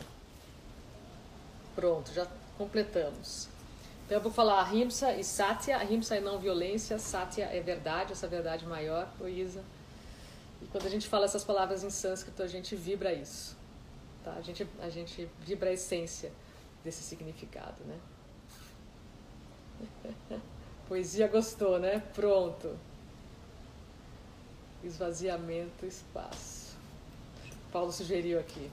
Pronto, 1.75 2.11
já 2.11 2.25
completamos. 2.57 3.49
Então 4.07 4.17
eu 4.17 4.23
vou 4.23 4.31
falar 4.31 4.63
Rimsa 4.63 5.13
e 5.13 5.23
Satya. 5.23 5.77
Rimsa 5.77 6.15
é 6.15 6.19
não 6.19 6.39
violência, 6.39 6.97
Satya 6.97 7.45
é 7.53 7.61
verdade, 7.61 8.13
essa 8.13 8.27
verdade 8.27 8.65
maior, 8.65 9.07
Luísa. 9.19 9.63
E 10.61 10.65
quando 10.67 10.85
a 10.85 10.89
gente 10.89 11.07
fala 11.07 11.25
essas 11.25 11.43
palavras 11.43 11.83
em 11.83 11.89
sânscrito, 11.89 12.43
a 12.43 12.47
gente 12.47 12.75
vibra 12.75 13.13
isso. 13.13 13.57
Tá? 14.23 14.33
A, 14.33 14.41
gente, 14.41 14.67
a 14.81 14.89
gente 14.89 15.29
vibra 15.39 15.69
a 15.69 15.73
essência 15.73 16.31
desse 16.83 17.01
significado, 17.03 17.83
né? 17.85 17.99
Poesia 20.87 21.27
gostou, 21.27 21.79
né? 21.79 21.99
Pronto. 22.13 22.77
Esvaziamento, 24.83 25.85
espaço. 25.85 26.75
Paulo 27.71 27.91
sugeriu 27.91 28.39
aqui. 28.39 28.69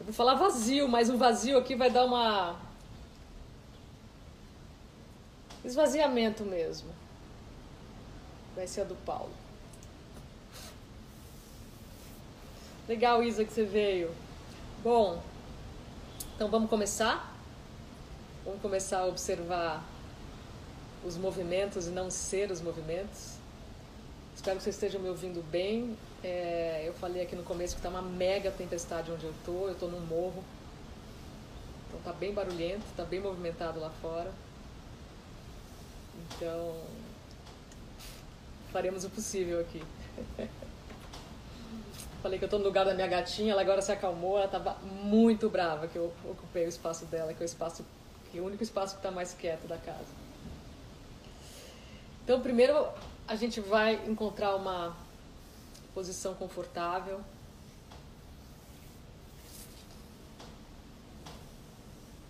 Eu 0.00 0.06
vou 0.06 0.14
falar 0.14 0.34
vazio, 0.34 0.88
mas 0.88 1.10
o 1.10 1.18
vazio 1.18 1.58
aqui 1.58 1.74
vai 1.74 1.90
dar 1.90 2.04
uma. 2.04 2.56
Esvaziamento 5.64 6.44
mesmo 6.44 7.07
vai 8.58 8.66
ser 8.66 8.80
a 8.80 8.84
do 8.84 8.96
Paulo. 8.96 9.30
Legal, 12.88 13.22
Isa, 13.22 13.44
que 13.44 13.52
você 13.52 13.62
veio. 13.62 14.10
Bom, 14.82 15.22
então 16.34 16.48
vamos 16.48 16.68
começar? 16.68 17.36
Vamos 18.44 18.60
começar 18.60 18.98
a 18.98 19.06
observar 19.06 19.84
os 21.04 21.16
movimentos 21.16 21.86
e 21.86 21.90
não 21.90 22.10
ser 22.10 22.50
os 22.50 22.60
movimentos. 22.60 23.36
Espero 24.34 24.56
que 24.56 24.64
vocês 24.64 24.74
estejam 24.74 25.00
me 25.00 25.08
ouvindo 25.08 25.40
bem. 25.52 25.96
É, 26.24 26.82
eu 26.84 26.94
falei 26.94 27.22
aqui 27.22 27.36
no 27.36 27.44
começo 27.44 27.76
que 27.76 27.78
está 27.78 27.88
uma 27.88 28.02
mega 28.02 28.50
tempestade 28.50 29.12
onde 29.12 29.24
eu 29.24 29.30
estou. 29.30 29.68
Eu 29.68 29.74
estou 29.74 29.88
num 29.88 30.00
morro. 30.00 30.42
Então 31.86 32.00
tá 32.00 32.12
bem 32.12 32.34
barulhento, 32.34 32.82
tá 32.96 33.04
bem 33.04 33.20
movimentado 33.20 33.78
lá 33.78 33.90
fora. 34.02 34.32
Então, 36.24 36.74
faremos 38.72 39.04
o 39.04 39.10
possível 39.10 39.60
aqui. 39.60 39.82
Falei 42.22 42.38
que 42.38 42.44
eu 42.44 42.48
estou 42.48 42.58
no 42.58 42.64
lugar 42.64 42.84
da 42.84 42.94
minha 42.94 43.06
gatinha, 43.06 43.52
ela 43.52 43.62
agora 43.62 43.80
se 43.80 43.92
acalmou, 43.92 44.36
ela 44.36 44.46
estava 44.46 44.74
muito 44.82 45.48
brava 45.48 45.86
que 45.86 45.96
eu 45.96 46.12
ocupei 46.24 46.66
o 46.66 46.68
espaço 46.68 47.04
dela, 47.06 47.32
que 47.32 47.40
é 47.42 47.44
o 47.44 47.46
espaço, 47.46 47.84
que 48.30 48.38
é 48.38 48.40
o 48.40 48.44
único 48.44 48.62
espaço 48.62 48.94
que 48.94 48.98
está 48.98 49.10
mais 49.10 49.32
quieto 49.34 49.68
da 49.68 49.78
casa. 49.78 50.28
Então, 52.24 52.40
primeiro 52.40 52.88
a 53.26 53.36
gente 53.36 53.60
vai 53.60 53.94
encontrar 54.06 54.56
uma 54.56 54.96
posição 55.94 56.34
confortável. 56.34 57.20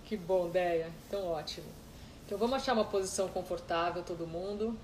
Que 0.04 0.16
bom, 0.16 0.48
Deia. 0.48 0.90
Então, 1.06 1.28
ótimo. 1.28 1.66
Então, 2.26 2.36
vamos 2.36 2.56
achar 2.56 2.74
uma 2.74 2.84
posição 2.84 3.28
confortável, 3.28 4.02
todo 4.02 4.26
mundo 4.26 4.76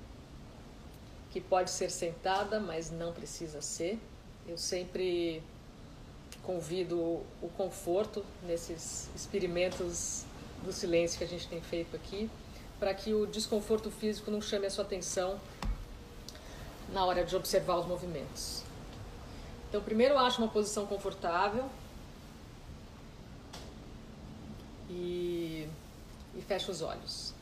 que 1.35 1.41
pode 1.41 1.69
ser 1.73 1.91
sentada, 1.91 2.61
mas 2.61 2.93
não 2.93 3.13
precisa 3.13 3.61
ser. 3.61 3.99
Eu 4.47 4.57
sempre 4.57 5.43
convido 6.45 6.97
o 7.43 7.49
conforto 7.57 8.25
nesses 8.45 9.11
experimentos 9.17 10.25
do 10.63 10.73
silêncio 10.73 11.19
que 11.19 11.25
a 11.25 11.27
gente 11.27 11.49
tem 11.49 11.61
feito 11.61 11.97
aqui, 11.97 12.31
para 12.79 12.95
que 12.95 13.13
o 13.13 13.27
desconforto 13.27 13.91
físico 13.91 14.31
não 14.31 14.41
chame 14.41 14.67
a 14.67 14.71
sua 14.71 14.85
atenção 14.85 15.41
na 16.93 17.05
hora 17.05 17.25
de 17.25 17.35
observar 17.35 17.81
os 17.81 17.87
movimentos. 17.87 18.63
Então, 19.69 19.83
primeiro 19.83 20.17
acho 20.17 20.41
uma 20.41 20.47
posição 20.47 20.87
confortável 20.87 21.69
e, 24.89 25.69
e 26.37 26.71
os 26.71 26.81
olhos. 26.81 27.34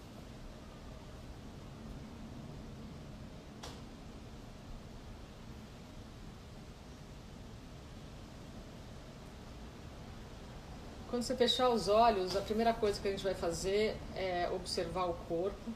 Quando 11.12 11.25
você 11.25 11.37
fechar 11.37 11.69
os 11.69 11.88
olhos, 11.88 12.35
a 12.35 12.40
primeira 12.40 12.73
coisa 12.73 12.99
que 12.99 13.07
a 13.07 13.11
gente 13.11 13.23
vai 13.23 13.35
fazer 13.35 13.95
é 14.16 14.49
observar 14.50 15.04
o 15.04 15.12
corpo 15.28 15.71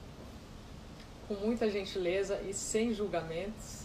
com 1.28 1.35
muita 1.35 1.71
gentileza 1.71 2.40
e 2.40 2.55
sem 2.55 2.95
julgamentos. 2.95 3.83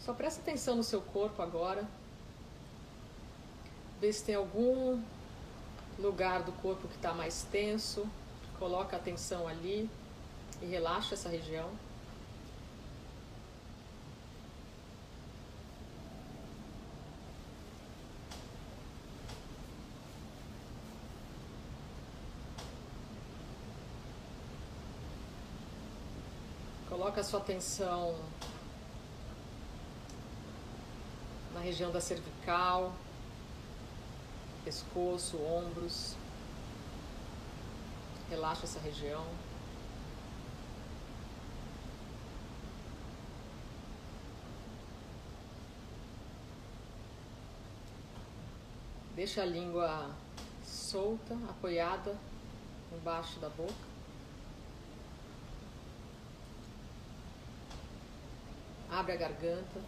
Só 0.00 0.14
presta 0.14 0.40
atenção 0.40 0.76
no 0.76 0.82
seu 0.82 1.02
corpo 1.02 1.42
agora. 1.42 1.86
Vê 4.00 4.10
se 4.10 4.24
tem 4.24 4.34
algum 4.34 4.98
lugar 5.98 6.42
do 6.42 6.52
corpo 6.62 6.88
que 6.88 6.96
está 6.96 7.12
mais 7.12 7.42
tenso. 7.52 8.08
Coloca 8.58 8.96
a 8.96 8.98
atenção 8.98 9.46
ali 9.46 9.90
e 10.62 10.64
relaxa 10.64 11.12
essa 11.12 11.28
região. 11.28 11.68
Coloca 27.08 27.22
a 27.22 27.24
sua 27.24 27.40
atenção 27.40 28.14
na 31.54 31.60
região 31.60 31.90
da 31.90 32.02
cervical, 32.02 32.92
pescoço, 34.62 35.38
ombros. 35.38 36.14
Relaxa 38.28 38.64
essa 38.64 38.78
região. 38.80 39.24
Deixa 49.16 49.40
a 49.40 49.46
língua 49.46 50.10
solta, 50.62 51.32
apoiada 51.48 52.14
embaixo 52.92 53.40
da 53.40 53.48
boca. 53.48 53.97
Abre 58.98 59.12
a 59.12 59.16
garganta. 59.16 59.80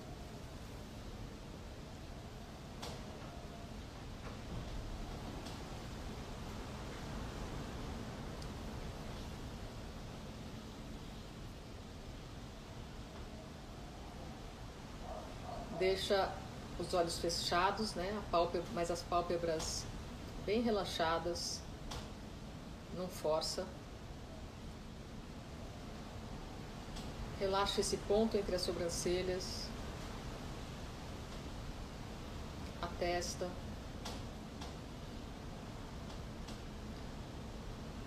Deixa 15.76 16.32
os 16.78 16.94
olhos 16.94 17.18
fechados, 17.18 17.94
né? 17.94 18.16
A 18.16 18.30
pálpebra, 18.30 18.68
mas 18.72 18.92
as 18.92 19.02
pálpebras 19.02 19.84
bem 20.46 20.62
relaxadas. 20.62 21.60
Não 22.96 23.08
força. 23.08 23.66
Relaxa 27.40 27.80
esse 27.80 27.96
ponto 27.96 28.36
entre 28.36 28.54
as 28.54 28.60
sobrancelhas, 28.60 29.66
a 32.82 32.86
testa, 32.86 33.50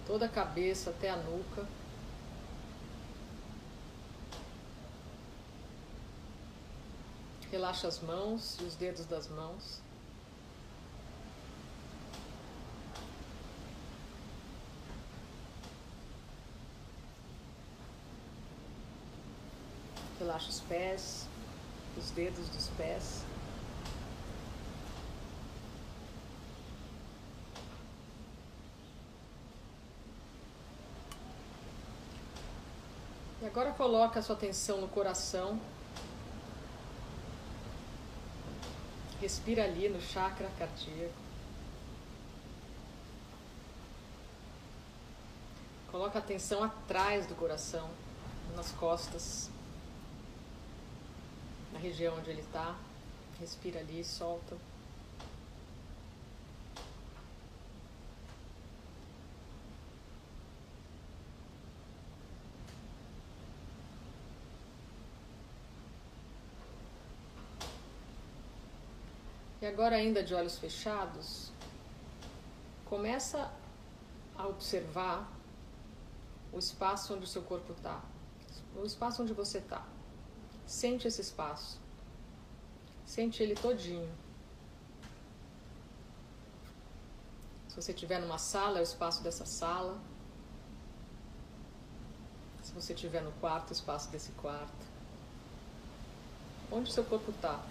toda 0.06 0.28
a 0.28 0.30
cabeça 0.30 0.92
até 0.92 1.10
a 1.10 1.16
nuca. 1.16 1.68
Relaxa 7.50 7.88
as 7.88 8.00
mãos 8.02 8.60
e 8.62 8.64
os 8.66 8.76
dedos 8.76 9.08
das 9.08 9.28
mãos. 9.28 9.82
Relaxa 20.34 20.50
os 20.50 20.62
pés, 20.62 21.28
os 21.96 22.10
dedos 22.10 22.50
dos 22.50 22.68
pés. 22.70 23.24
E 33.44 33.46
agora 33.46 33.74
coloca 33.74 34.20
a 34.20 34.24
sua 34.24 34.36
atenção 34.36 34.82
no 34.82 34.88
coração. 34.88 35.62
Respira 39.22 39.66
ali 39.66 39.88
no 39.88 40.02
chakra 40.02 40.50
cardíaco. 40.58 41.14
Coloca 45.92 46.18
a 46.18 46.22
atenção 46.24 46.64
atrás 46.64 47.28
do 47.28 47.36
coração, 47.36 47.88
nas 48.56 48.72
costas, 48.72 49.52
região 51.84 52.16
onde 52.18 52.30
ele 52.30 52.40
está. 52.40 52.76
Respira 53.40 53.80
ali, 53.82 54.04
solta. 54.06 54.56
E 69.62 69.66
agora, 69.66 69.96
ainda 69.96 70.24
de 70.24 70.34
olhos 70.34 70.58
fechados, 70.58 71.52
começa 72.86 73.52
a 74.38 74.48
observar 74.48 75.30
o 76.52 76.60
espaço 76.60 77.14
onde 77.14 77.24
o 77.24 77.28
seu 77.28 77.42
corpo 77.42 77.72
está, 77.74 78.02
o 78.76 78.86
espaço 78.86 79.24
onde 79.24 79.34
você 79.34 79.58
está. 79.58 79.93
Sente 80.66 81.08
esse 81.08 81.22
espaço, 81.22 81.80
sente 83.06 83.44
ele 83.44 83.56
todinho. 83.56 84.12
Se 87.68 87.76
você 87.76 87.92
estiver 87.92 88.20
numa 88.22 88.38
sala, 88.38 88.78
é 88.78 88.82
o 88.82 88.84
espaço 88.84 89.24
dessa 89.24 89.46
sala. 89.46 90.00
Se 92.62 92.72
você 92.72 92.94
estiver 92.94 93.22
no 93.24 93.32
quarto, 93.34 93.72
o 93.72 93.74
espaço 93.74 94.12
desse 94.12 94.32
quarto. 94.34 94.86
Onde 96.72 96.90
o 96.90 96.94
seu 96.94 97.04
corpo 97.04 97.32
está? 97.32 97.64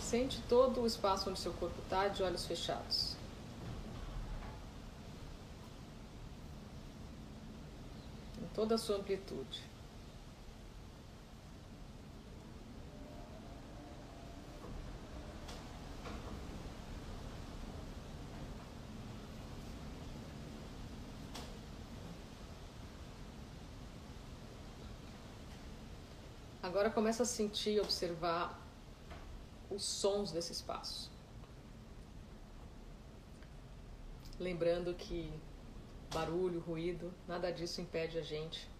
Sente 0.00 0.40
todo 0.48 0.82
o 0.82 0.86
espaço 0.86 1.28
onde 1.28 1.38
seu 1.38 1.52
corpo 1.52 1.80
está 1.82 2.08
de 2.08 2.22
olhos 2.22 2.46
fechados. 2.46 3.16
Em 8.40 8.46
toda 8.54 8.76
a 8.76 8.78
sua 8.78 8.96
amplitude. 8.96 9.68
Agora 26.70 26.88
começa 26.88 27.24
a 27.24 27.26
sentir 27.26 27.72
e 27.72 27.80
observar 27.80 28.56
os 29.68 29.82
sons 29.82 30.30
desse 30.30 30.52
espaço. 30.52 31.10
Lembrando 34.38 34.94
que 34.94 35.32
barulho, 36.14 36.60
ruído, 36.60 37.12
nada 37.26 37.52
disso 37.52 37.80
impede 37.80 38.18
a 38.18 38.22
gente 38.22 38.70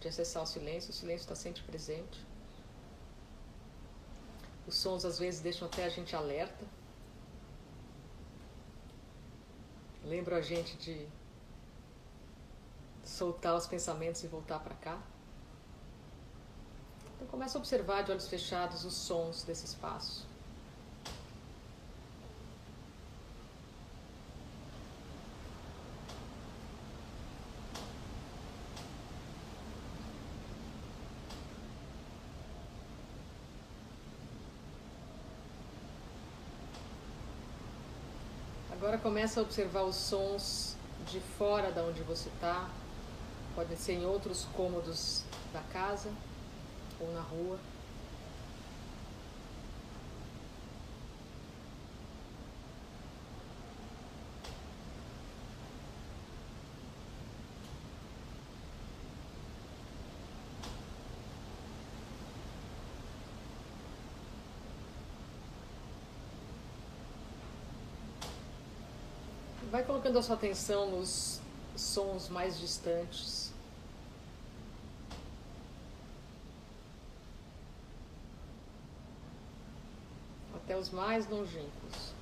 de 0.00 0.08
acessar 0.08 0.42
o 0.42 0.46
silêncio, 0.46 0.90
o 0.90 0.92
silêncio 0.92 1.22
está 1.22 1.36
sempre 1.36 1.62
presente. 1.62 2.26
Os 4.66 4.74
sons 4.74 5.04
às 5.04 5.16
vezes 5.20 5.40
deixam 5.40 5.68
até 5.68 5.84
a 5.84 5.88
gente 5.88 6.16
alerta. 6.16 6.66
Lembram 10.02 10.38
a 10.38 10.42
gente 10.42 10.76
de 10.76 11.06
soltar 13.04 13.54
os 13.54 13.68
pensamentos 13.68 14.24
e 14.24 14.26
voltar 14.26 14.58
para 14.58 14.74
cá. 14.74 15.11
Então 17.22 17.30
começa 17.30 17.56
a 17.56 17.60
observar 17.60 18.02
de 18.02 18.10
olhos 18.10 18.26
fechados 18.26 18.84
os 18.84 18.94
sons 18.94 19.44
desse 19.44 19.64
espaço. 19.64 20.26
Agora 38.72 38.98
começa 38.98 39.38
a 39.38 39.44
observar 39.44 39.84
os 39.84 39.94
sons 39.94 40.74
de 41.06 41.20
fora 41.20 41.70
da 41.70 41.84
onde 41.84 42.02
você 42.02 42.28
está. 42.30 42.68
Podem 43.54 43.76
ser 43.76 43.92
em 43.92 44.06
outros 44.06 44.44
cômodos 44.56 45.22
da 45.52 45.60
casa 45.72 46.10
ou 47.02 47.12
na 47.12 47.20
rua. 47.20 47.58
Vai 69.70 69.82
colocando 69.84 70.18
a 70.18 70.22
sua 70.22 70.34
atenção 70.34 70.90
nos 70.90 71.40
sons 71.74 72.28
mais 72.28 72.60
distantes. 72.60 73.41
Mais 80.90 81.28
longínquos. 81.28 82.12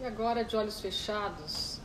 E 0.00 0.06
agora, 0.06 0.42
de 0.42 0.56
olhos 0.56 0.80
fechados, 0.80 1.78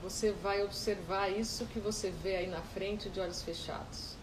você 0.00 0.30
vai 0.30 0.62
observar 0.62 1.28
isso 1.28 1.66
que 1.66 1.80
você 1.80 2.10
vê 2.10 2.36
aí 2.36 2.46
na 2.46 2.62
frente 2.62 3.10
de 3.10 3.18
olhos 3.18 3.42
fechados. 3.42 4.19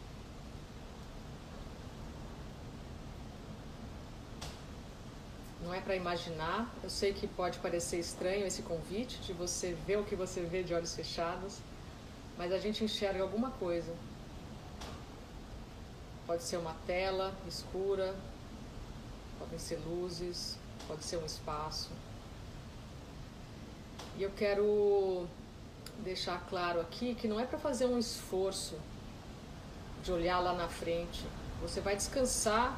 Não 5.68 5.74
é 5.74 5.82
para 5.82 5.96
imaginar. 5.96 6.74
Eu 6.82 6.90
sei 6.90 7.14
que 7.14 7.28
pode 7.28 7.60
parecer 7.60 8.00
estranho 8.00 8.48
esse 8.48 8.62
convite 8.62 9.18
de 9.20 9.34
você 9.34 9.74
ver 9.86 9.98
o 9.98 10.06
que 10.06 10.16
você 10.16 10.42
vê 10.42 10.64
de 10.64 10.74
olhos 10.74 10.96
fechados, 10.96 11.58
mas 12.38 12.54
a 12.54 12.58
gente 12.58 12.84
enxerga 12.84 13.22
alguma 13.22 13.52
coisa. 13.52 13.94
Pode 16.26 16.44
ser 16.44 16.58
uma 16.58 16.74
tela 16.86 17.34
escura, 17.48 18.16
podem 19.38 19.60
ser 19.60 19.78
luzes, 19.86 20.58
pode 20.88 21.04
ser 21.04 21.18
um 21.18 21.26
espaço. 21.26 21.90
E 24.18 24.24
eu 24.24 24.32
quero 24.32 25.28
deixar 26.00 26.40
claro 26.50 26.80
aqui 26.80 27.14
que 27.14 27.28
não 27.28 27.40
é 27.40 27.46
para 27.46 27.60
fazer 27.60 27.86
um 27.86 28.00
esforço 28.00 28.78
de 30.02 30.12
olhar 30.12 30.40
lá 30.40 30.54
na 30.54 30.70
frente. 30.70 31.26
Você 31.62 31.82
vai 31.82 31.96
descansar 31.96 32.78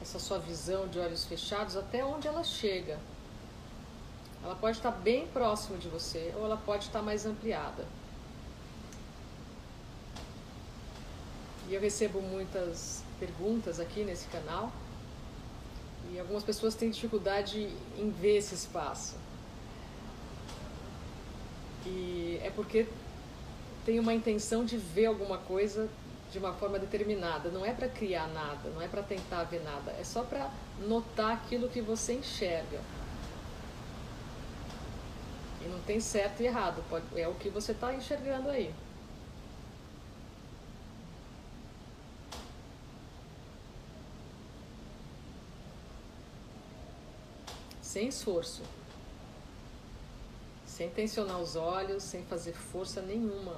essa 0.00 0.18
sua 0.18 0.38
visão 0.38 0.88
de 0.88 0.98
olhos 0.98 1.24
fechados 1.24 1.76
até 1.76 2.04
onde 2.04 2.26
ela 2.26 2.42
chega. 2.42 2.98
Ela 4.42 4.54
pode 4.54 4.78
estar 4.78 4.90
bem 4.90 5.26
próximo 5.26 5.76
de 5.78 5.88
você 5.88 6.32
ou 6.36 6.44
ela 6.44 6.56
pode 6.56 6.86
estar 6.86 7.02
mais 7.02 7.26
ampliada. 7.26 7.86
E 11.68 11.74
eu 11.74 11.80
recebo 11.80 12.20
muitas 12.20 13.04
perguntas 13.18 13.78
aqui 13.78 14.02
nesse 14.02 14.26
canal 14.28 14.72
e 16.12 16.18
algumas 16.18 16.42
pessoas 16.42 16.74
têm 16.74 16.90
dificuldade 16.90 17.68
em 17.96 18.10
ver 18.10 18.38
esse 18.38 18.54
espaço. 18.54 19.14
E 21.86 22.40
é 22.42 22.50
porque 22.50 22.86
tem 23.84 23.98
uma 23.98 24.12
intenção 24.12 24.64
de 24.64 24.76
ver 24.76 25.06
alguma 25.06 25.38
coisa 25.38 25.88
de 26.30 26.38
uma 26.38 26.52
forma 26.52 26.78
determinada. 26.78 27.50
Não 27.50 27.64
é 27.64 27.72
para 27.72 27.88
criar 27.88 28.28
nada, 28.28 28.70
não 28.70 28.80
é 28.80 28.88
para 28.88 29.02
tentar 29.02 29.44
ver 29.44 29.62
nada, 29.62 29.92
é 29.92 30.04
só 30.04 30.22
para 30.22 30.50
notar 30.86 31.32
aquilo 31.32 31.68
que 31.68 31.80
você 31.80 32.14
enxerga. 32.14 32.80
E 35.62 35.68
não 35.68 35.80
tem 35.80 36.00
certo 36.00 36.40
e 36.40 36.46
errado, 36.46 36.82
pode, 36.88 37.04
é 37.20 37.28
o 37.28 37.34
que 37.34 37.50
você 37.50 37.72
está 37.72 37.92
enxergando 37.92 38.48
aí. 38.48 38.72
Sem 47.82 48.06
esforço. 48.06 48.62
Sem 50.64 50.88
tensionar 50.90 51.40
os 51.40 51.56
olhos, 51.56 52.04
sem 52.04 52.22
fazer 52.24 52.52
força 52.52 53.02
nenhuma. 53.02 53.56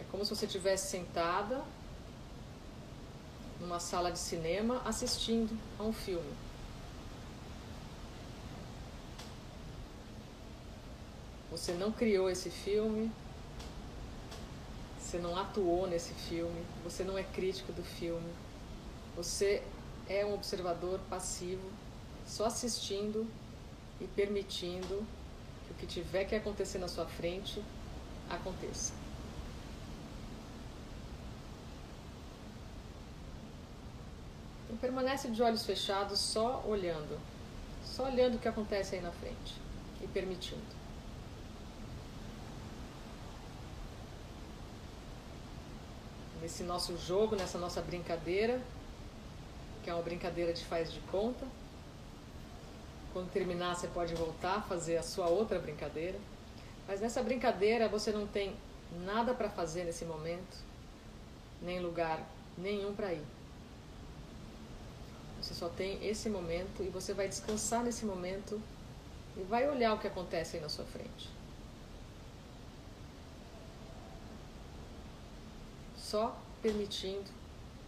É 0.00 0.04
como 0.10 0.24
se 0.24 0.34
você 0.34 0.46
estivesse 0.46 0.90
sentada 0.90 1.62
numa 3.60 3.80
sala 3.80 4.10
de 4.10 4.18
cinema 4.18 4.80
assistindo 4.84 5.56
a 5.78 5.82
um 5.82 5.92
filme. 5.92 6.32
Você 11.50 11.72
não 11.72 11.90
criou 11.90 12.30
esse 12.30 12.50
filme, 12.50 13.10
você 14.98 15.18
não 15.18 15.36
atuou 15.36 15.86
nesse 15.86 16.12
filme, 16.12 16.64
você 16.84 17.02
não 17.02 17.16
é 17.16 17.22
crítico 17.22 17.72
do 17.72 17.82
filme, 17.82 18.30
você 19.16 19.62
é 20.08 20.24
um 20.24 20.34
observador 20.34 21.00
passivo 21.10 21.68
só 22.26 22.44
assistindo 22.44 23.26
e 24.00 24.06
permitindo 24.06 25.04
que 25.66 25.72
o 25.72 25.74
que 25.76 25.86
tiver 25.86 26.24
que 26.24 26.34
acontecer 26.34 26.78
na 26.78 26.88
sua 26.88 27.06
frente 27.06 27.62
aconteça. 28.28 28.92
Permanece 34.80 35.28
de 35.30 35.42
olhos 35.42 35.64
fechados, 35.64 36.18
só 36.18 36.62
olhando, 36.66 37.18
só 37.84 38.04
olhando 38.04 38.36
o 38.36 38.38
que 38.38 38.48
acontece 38.48 38.96
aí 38.96 39.00
na 39.00 39.10
frente 39.10 39.54
e 40.00 40.06
permitindo. 40.06 40.78
Nesse 46.40 46.62
nosso 46.62 46.96
jogo, 46.96 47.34
nessa 47.34 47.58
nossa 47.58 47.80
brincadeira, 47.80 48.60
que 49.82 49.90
é 49.90 49.94
uma 49.94 50.02
brincadeira 50.02 50.52
de 50.52 50.64
faz 50.64 50.92
de 50.92 51.00
conta, 51.10 51.46
quando 53.12 53.32
terminar, 53.32 53.74
você 53.74 53.88
pode 53.88 54.14
voltar 54.14 54.56
a 54.56 54.62
fazer 54.62 54.96
a 54.96 55.02
sua 55.02 55.26
outra 55.26 55.58
brincadeira. 55.58 56.18
Mas 56.86 57.00
nessa 57.00 57.22
brincadeira 57.22 57.88
você 57.88 58.12
não 58.12 58.26
tem 58.26 58.54
nada 59.04 59.34
para 59.34 59.50
fazer 59.50 59.84
nesse 59.84 60.04
momento, 60.04 60.56
nem 61.60 61.80
lugar 61.80 62.22
nenhum 62.56 62.94
para 62.94 63.12
ir. 63.12 63.37
Você 65.48 65.54
só 65.54 65.70
tem 65.70 66.06
esse 66.06 66.28
momento 66.28 66.82
e 66.82 66.90
você 66.90 67.14
vai 67.14 67.26
descansar 67.26 67.82
nesse 67.82 68.04
momento 68.04 68.60
e 69.34 69.42
vai 69.44 69.66
olhar 69.66 69.94
o 69.94 69.98
que 69.98 70.06
acontece 70.06 70.56
aí 70.56 70.62
na 70.62 70.68
sua 70.68 70.84
frente. 70.84 71.30
Só 75.96 76.38
permitindo 76.60 77.30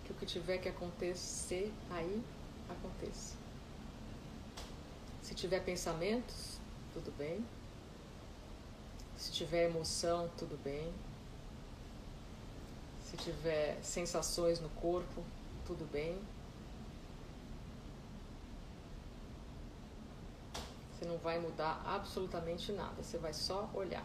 que 0.06 0.12
o 0.12 0.14
que 0.14 0.24
tiver 0.24 0.56
que 0.56 0.70
acontecer 0.70 1.70
aí 1.90 2.22
aconteça. 2.66 3.34
Se 5.22 5.34
tiver 5.34 5.60
pensamentos, 5.60 6.58
tudo 6.94 7.12
bem. 7.18 7.44
Se 9.18 9.32
tiver 9.32 9.68
emoção, 9.68 10.30
tudo 10.38 10.58
bem. 10.64 10.90
Se 13.04 13.18
tiver 13.18 13.78
sensações 13.82 14.60
no 14.60 14.70
corpo, 14.70 15.22
tudo 15.66 15.84
bem. 15.92 16.18
Você 21.00 21.08
não 21.08 21.16
vai 21.16 21.38
mudar 21.38 21.82
absolutamente 21.86 22.72
nada, 22.72 23.02
você 23.02 23.16
vai 23.16 23.32
só 23.32 23.70
olhar. 23.72 24.04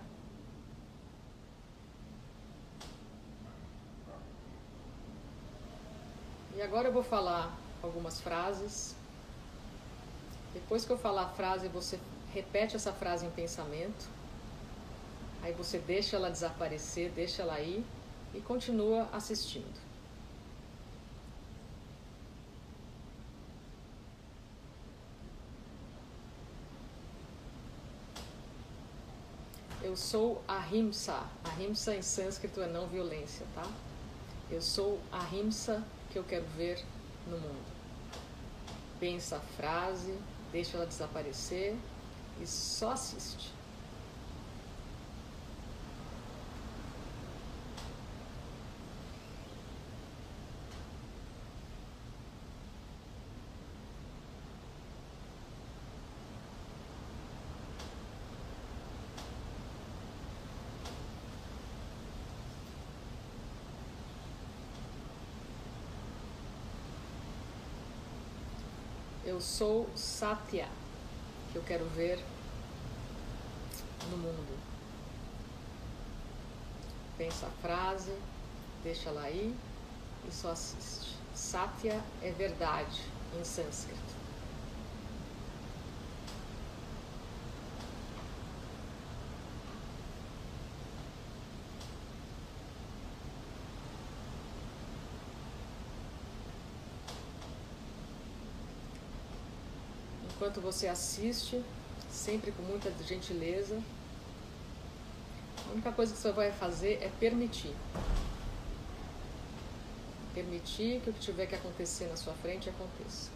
E 6.56 6.62
agora 6.62 6.88
eu 6.88 6.94
vou 6.94 7.04
falar 7.04 7.54
algumas 7.84 8.22
frases 8.22 8.96
depois 10.56 10.86
que 10.86 10.92
eu 10.92 10.98
falar 10.98 11.24
a 11.24 11.30
frase, 11.30 11.68
você 11.68 12.00
repete 12.34 12.78
essa 12.78 12.94
frase 12.94 13.26
em 13.26 13.30
pensamento. 13.30 14.08
Aí 15.44 15.52
você 15.52 15.78
deixa 15.78 16.16
ela 16.16 16.32
desaparecer, 16.32 17.12
deixa 17.12 17.42
ela 17.42 17.60
ir 17.60 17.86
e 18.34 18.40
continua 18.40 19.10
assistindo. 19.12 19.85
Eu 29.96 29.98
sou 29.98 30.44
ahimsa. 30.46 31.24
Ahimsa 31.42 31.96
em 31.96 32.02
sânscrito 32.02 32.62
é 32.62 32.68
não 32.68 32.86
violência, 32.86 33.46
tá? 33.56 33.66
Eu 34.52 34.62
sou 34.62 35.00
ahimsa 35.10 35.82
que 36.12 36.20
eu 36.20 36.24
quero 36.26 36.44
ver 36.58 36.84
no 37.26 37.38
mundo. 37.38 37.66
Pensa 39.00 39.38
a 39.38 39.40
frase, 39.40 40.14
deixa 40.52 40.76
ela 40.76 40.86
desaparecer 40.86 41.78
e 42.42 42.46
só 42.46 42.92
assiste. 42.92 43.54
Eu 69.26 69.42
sou 69.42 69.90
Satya, 69.96 70.70
que 71.52 71.58
eu 71.58 71.64
quero 71.64 71.84
ver 71.90 72.24
no 74.12 74.18
mundo. 74.18 74.60
Pensa 77.18 77.48
a 77.48 77.50
frase, 77.62 78.14
deixa 78.84 79.10
ela 79.10 79.24
aí 79.24 79.56
e 80.28 80.32
só 80.32 80.52
assiste. 80.52 81.16
Satya 81.34 82.00
é 82.22 82.32
verdade 82.32 83.02
em 83.36 83.44
sânscrito. 83.44 84.15
Enquanto 100.46 100.62
você 100.62 100.88
assiste, 100.88 101.60
sempre 102.08 102.52
com 102.52 102.62
muita 102.62 102.92
gentileza. 103.04 103.82
A 105.68 105.72
única 105.72 105.92
coisa 105.92 106.14
que 106.14 106.20
você 106.20 106.32
vai 106.32 106.52
fazer 106.52 107.00
é 107.02 107.10
permitir. 107.20 107.74
Permitir 110.36 111.02
que 111.02 111.10
o 111.10 111.14
que 111.14 111.20
tiver 111.20 111.48
que 111.48 111.56
acontecer 111.56 112.06
na 112.06 112.16
sua 112.16 112.34
frente 112.34 112.70
aconteça. 112.70 113.32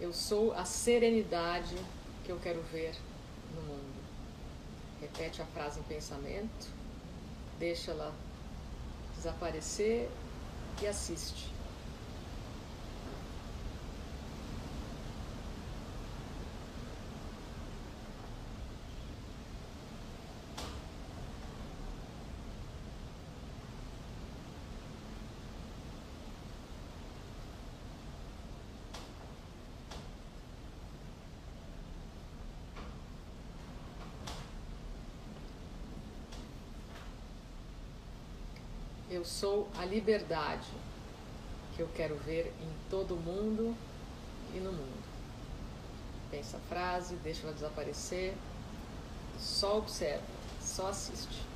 Eu 0.00 0.14
sou 0.14 0.54
a 0.54 0.64
serenidade 0.64 1.76
que 2.24 2.32
eu 2.32 2.38
quero 2.38 2.62
ver 2.72 2.94
no 3.54 3.60
mundo. 3.60 3.89
Repete 5.12 5.42
a 5.42 5.46
frase 5.46 5.80
em 5.80 5.82
pensamento, 5.82 6.68
deixa 7.58 7.90
ela 7.90 8.14
desaparecer 9.16 10.08
e 10.80 10.86
assiste. 10.86 11.59
Eu 39.10 39.24
sou 39.24 39.68
a 39.76 39.84
liberdade 39.84 40.68
que 41.74 41.82
eu 41.82 41.88
quero 41.96 42.14
ver 42.18 42.54
em 42.62 42.70
todo 42.88 43.16
mundo 43.16 43.76
e 44.54 44.58
no 44.58 44.70
mundo. 44.70 45.02
Pensa 46.30 46.58
a 46.58 46.60
frase, 46.60 47.16
deixa 47.16 47.42
ela 47.42 47.52
desaparecer, 47.52 48.34
só 49.36 49.78
observa, 49.78 50.22
só 50.60 50.86
assiste. 50.90 51.49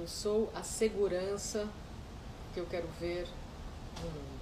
Eu 0.00 0.08
sou 0.08 0.50
a 0.54 0.62
segurança 0.62 1.68
que 2.54 2.60
eu 2.60 2.64
quero 2.64 2.88
ver 2.98 3.28
no 3.98 4.08
mundo. 4.08 4.39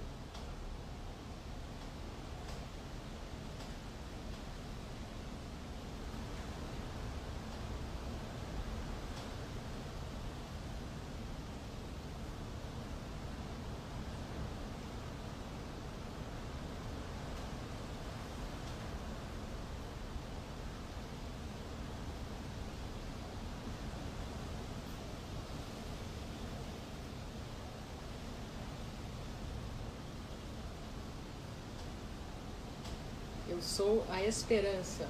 Eu 33.59 33.63
sou 33.63 34.05
a 34.09 34.23
esperança 34.23 35.05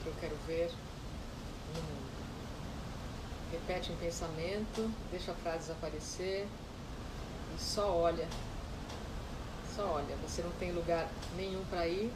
que 0.00 0.06
eu 0.06 0.14
quero 0.20 0.36
ver 0.46 0.70
no 1.74 1.82
mundo. 1.82 2.12
Repete 3.50 3.90
em 3.90 3.96
pensamento, 3.96 4.88
deixa 5.10 5.32
a 5.32 5.34
frase 5.34 5.58
desaparecer 5.66 6.46
e 7.52 7.60
só 7.60 7.90
olha. 7.90 8.28
Só 9.74 9.84
olha. 9.84 10.14
Você 10.22 10.42
não 10.42 10.52
tem 10.60 10.70
lugar 10.70 11.10
nenhum 11.34 11.64
para 11.64 11.88
ir, 11.88 12.12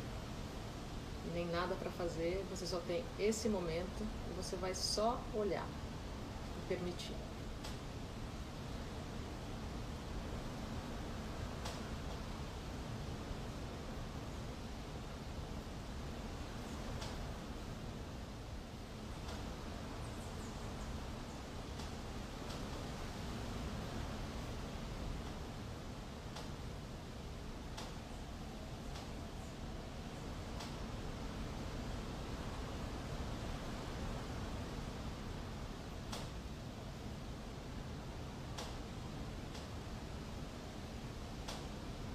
nem 1.34 1.48
nada 1.48 1.74
para 1.74 1.90
fazer, 1.90 2.46
você 2.48 2.64
só 2.64 2.78
tem 2.86 3.04
esse 3.18 3.48
momento 3.48 4.06
e 4.30 4.40
você 4.40 4.54
vai 4.54 4.72
só 4.72 5.20
olhar 5.34 5.66
e 5.66 6.68
permitir. 6.68 7.27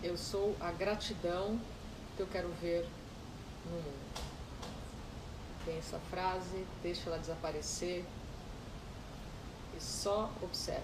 Eu 0.04 0.18
sou 0.18 0.54
a 0.60 0.70
gratidão 0.70 1.58
que 2.18 2.22
eu 2.22 2.28
quero 2.28 2.50
ver 2.62 2.86
no 3.66 3.72
mundo. 3.72 4.24
Tem 5.64 5.78
essa 5.78 5.98
frase, 6.10 6.68
deixa 6.82 7.10
ela 7.10 7.18
desaparecer 7.18 8.04
e 9.74 9.82
só 9.82 10.30
observa. 10.42 10.84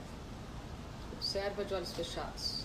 Observa 1.11 1.65
de 1.65 1.73
olhos 1.73 1.91
fechados. 1.91 2.63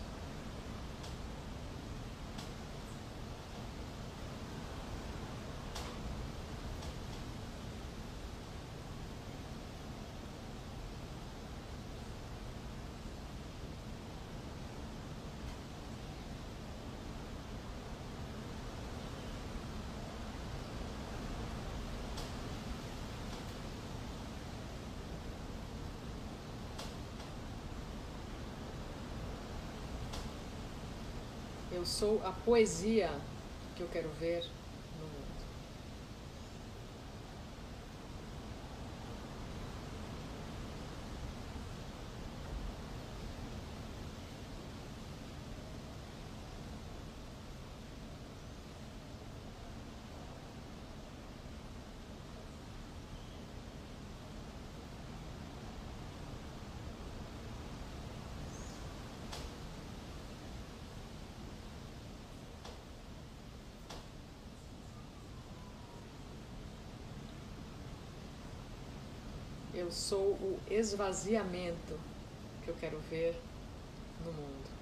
Eu 31.75 31.85
sou 31.85 32.25
a 32.25 32.31
poesia 32.31 33.11
que 33.75 33.83
eu 33.83 33.89
quero 33.89 34.09
ver 34.11 34.45
no 35.01 35.07
mundo. 35.07 35.25
Eu 69.77 69.91
sou 69.91 70.35
o 70.35 70.61
esvaziamento 70.71 71.99
que 72.65 72.71
eu 72.71 72.77
quero 72.81 72.99
ver 73.11 73.37
no 74.25 74.33
mundo. 74.33 74.74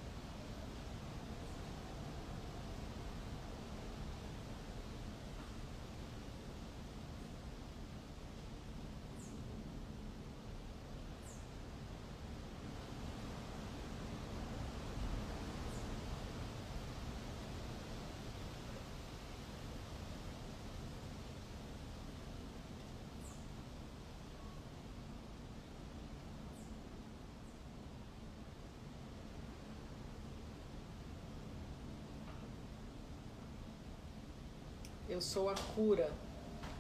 Eu 35.13 35.21
sou 35.21 35.51
a 35.51 35.55
cura 35.75 36.11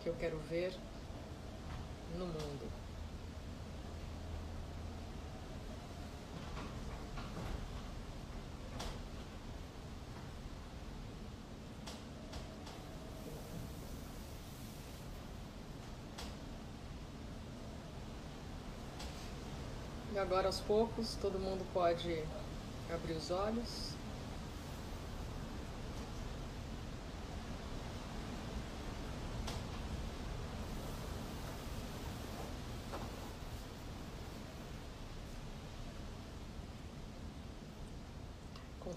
que 0.02 0.08
eu 0.08 0.14
quero 0.18 0.38
ver 0.48 0.72
no 2.16 2.24
mundo. 2.24 2.66
E 20.14 20.18
agora 20.18 20.46
aos 20.46 20.58
poucos 20.60 21.16
todo 21.20 21.38
mundo 21.38 21.62
pode 21.74 22.24
abrir 22.90 23.12
os 23.12 23.30
olhos. 23.30 24.01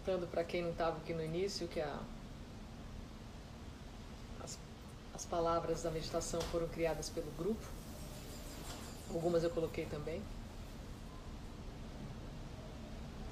Contando 0.05 0.27
para 0.29 0.43
quem 0.43 0.61
não 0.61 0.69
estava 0.69 0.97
aqui 0.97 1.13
no 1.15 1.23
início 1.23 1.67
que 1.67 1.81
a, 1.81 1.99
as, 4.43 4.59
as 5.15 5.25
palavras 5.25 5.81
da 5.81 5.89
meditação 5.89 6.39
foram 6.41 6.67
criadas 6.67 7.09
pelo 7.09 7.31
grupo. 7.31 7.65
Algumas 9.11 9.43
eu 9.43 9.49
coloquei 9.49 9.87
também. 9.87 10.21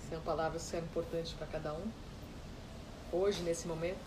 São 0.09 0.19
palavras 0.21 0.63
que 0.63 0.69
são 0.69 0.79
importantes 0.79 1.33
para 1.33 1.45
cada 1.45 1.73
um. 1.73 1.91
Hoje, 3.12 3.43
nesse 3.43 3.67
momento. 3.67 3.99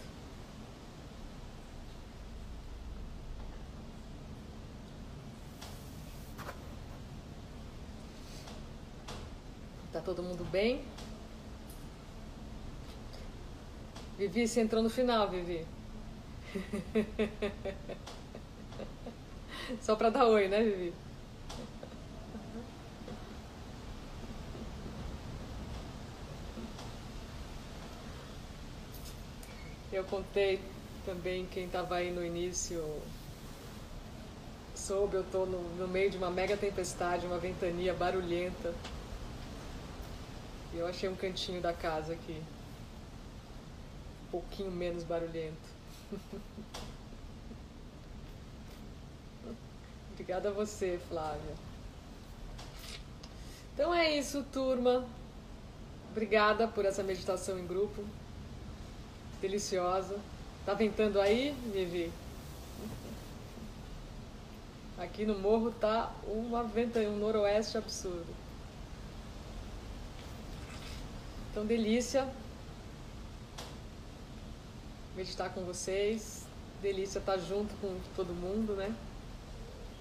Tá 9.92 10.00
todo 10.00 10.20
mundo 10.20 10.44
bem? 10.50 10.84
Vivi, 14.18 14.48
você 14.48 14.62
entrou 14.62 14.82
no 14.82 14.88
final, 14.88 15.28
Vivi. 15.28 15.66
Só 19.82 19.94
para 19.94 20.08
dar 20.08 20.26
oi, 20.26 20.48
né, 20.48 20.62
Vivi? 20.62 20.94
Eu 29.92 30.02
contei 30.04 30.60
também 31.04 31.44
quem 31.46 31.66
estava 31.66 31.96
aí 31.96 32.10
no 32.10 32.24
início 32.24 32.82
soube, 34.74 35.16
eu 35.16 35.22
estou 35.22 35.46
no, 35.46 35.62
no 35.76 35.88
meio 35.88 36.10
de 36.10 36.16
uma 36.16 36.30
mega 36.30 36.56
tempestade, 36.56 37.26
uma 37.26 37.38
ventania 37.38 37.92
barulhenta. 37.92 38.72
E 40.72 40.78
eu 40.78 40.86
achei 40.86 41.08
um 41.08 41.16
cantinho 41.16 41.60
da 41.60 41.72
casa 41.72 42.12
aqui. 42.12 42.40
Pouquinho 44.36 44.70
menos 44.70 45.02
barulhento. 45.02 45.56
Obrigada 50.12 50.50
a 50.50 50.52
você, 50.52 51.00
Flávia. 51.08 51.54
Então 53.72 53.94
é 53.94 54.14
isso, 54.14 54.44
turma. 54.52 55.06
Obrigada 56.10 56.68
por 56.68 56.84
essa 56.84 57.02
meditação 57.02 57.58
em 57.58 57.66
grupo. 57.66 58.04
Deliciosa. 59.40 60.18
Tá 60.66 60.74
ventando 60.74 61.18
aí, 61.18 61.56
Vivi? 61.72 62.12
Aqui 64.98 65.24
no 65.24 65.38
morro 65.38 65.70
tá 65.70 66.14
uma 66.26 66.62
ventania, 66.62 67.08
um 67.08 67.16
noroeste 67.16 67.78
absurdo. 67.78 68.36
Então, 71.50 71.64
delícia 71.64 72.28
meditar 75.16 75.52
com 75.52 75.64
vocês. 75.64 76.44
Delícia 76.82 77.18
estar 77.18 77.38
junto 77.38 77.74
com 77.76 77.98
todo 78.14 78.34
mundo, 78.34 78.74
né? 78.74 78.94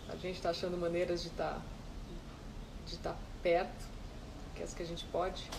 A 0.10 0.15
gente 0.17 0.36
está 0.36 0.49
achando 0.49 0.78
maneiras 0.78 1.21
de 1.21 1.30
estar 1.30 1.54
tá, 1.54 1.62
de 2.86 2.93
estar 2.95 3.13
tá 3.13 3.19
perto, 3.41 3.86
que 4.54 4.62
é 4.62 4.65
as 4.65 4.73
que 4.73 4.84
a 4.84 4.86
gente 4.86 5.06
pode, 5.06 5.49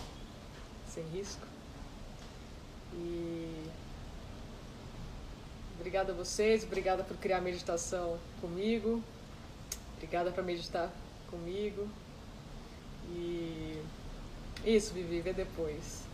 sem 0.87 1.03
risco. 1.09 1.45
E 2.93 3.69
obrigada 5.75 6.13
a 6.13 6.15
vocês, 6.15 6.63
obrigada 6.63 7.03
por 7.03 7.17
criar 7.17 7.41
meditação 7.41 8.17
comigo. 8.39 9.03
Obrigada 9.95 10.31
por 10.31 10.43
meditar 10.43 10.91
comigo. 11.29 11.89
E 13.09 13.81
isso, 14.63 14.93
Vivi, 14.93 15.21
vê 15.21 15.33
depois. 15.33 16.06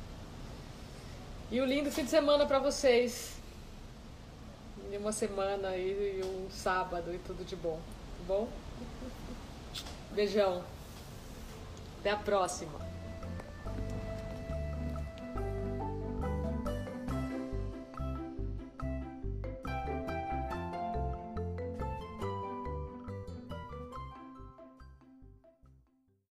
E 1.54 1.62
um 1.62 1.66
lindo 1.66 1.92
fim 1.92 2.04
de 2.04 2.10
semana 2.10 2.48
para 2.48 2.58
vocês. 2.58 3.34
E 4.92 4.98
uma 4.98 5.12
semana 5.12 5.78
e, 5.78 6.20
e 6.20 6.26
um 6.26 6.50
sábado 6.50 7.14
e 7.14 7.20
tudo 7.20 7.46
de 7.46 7.56
bom. 7.56 7.80
Tá 8.18 8.24
bom? 8.28 8.50
Beijão. 10.14 10.64
Até 12.00 12.10
a 12.10 12.18
próxima. 12.18 12.80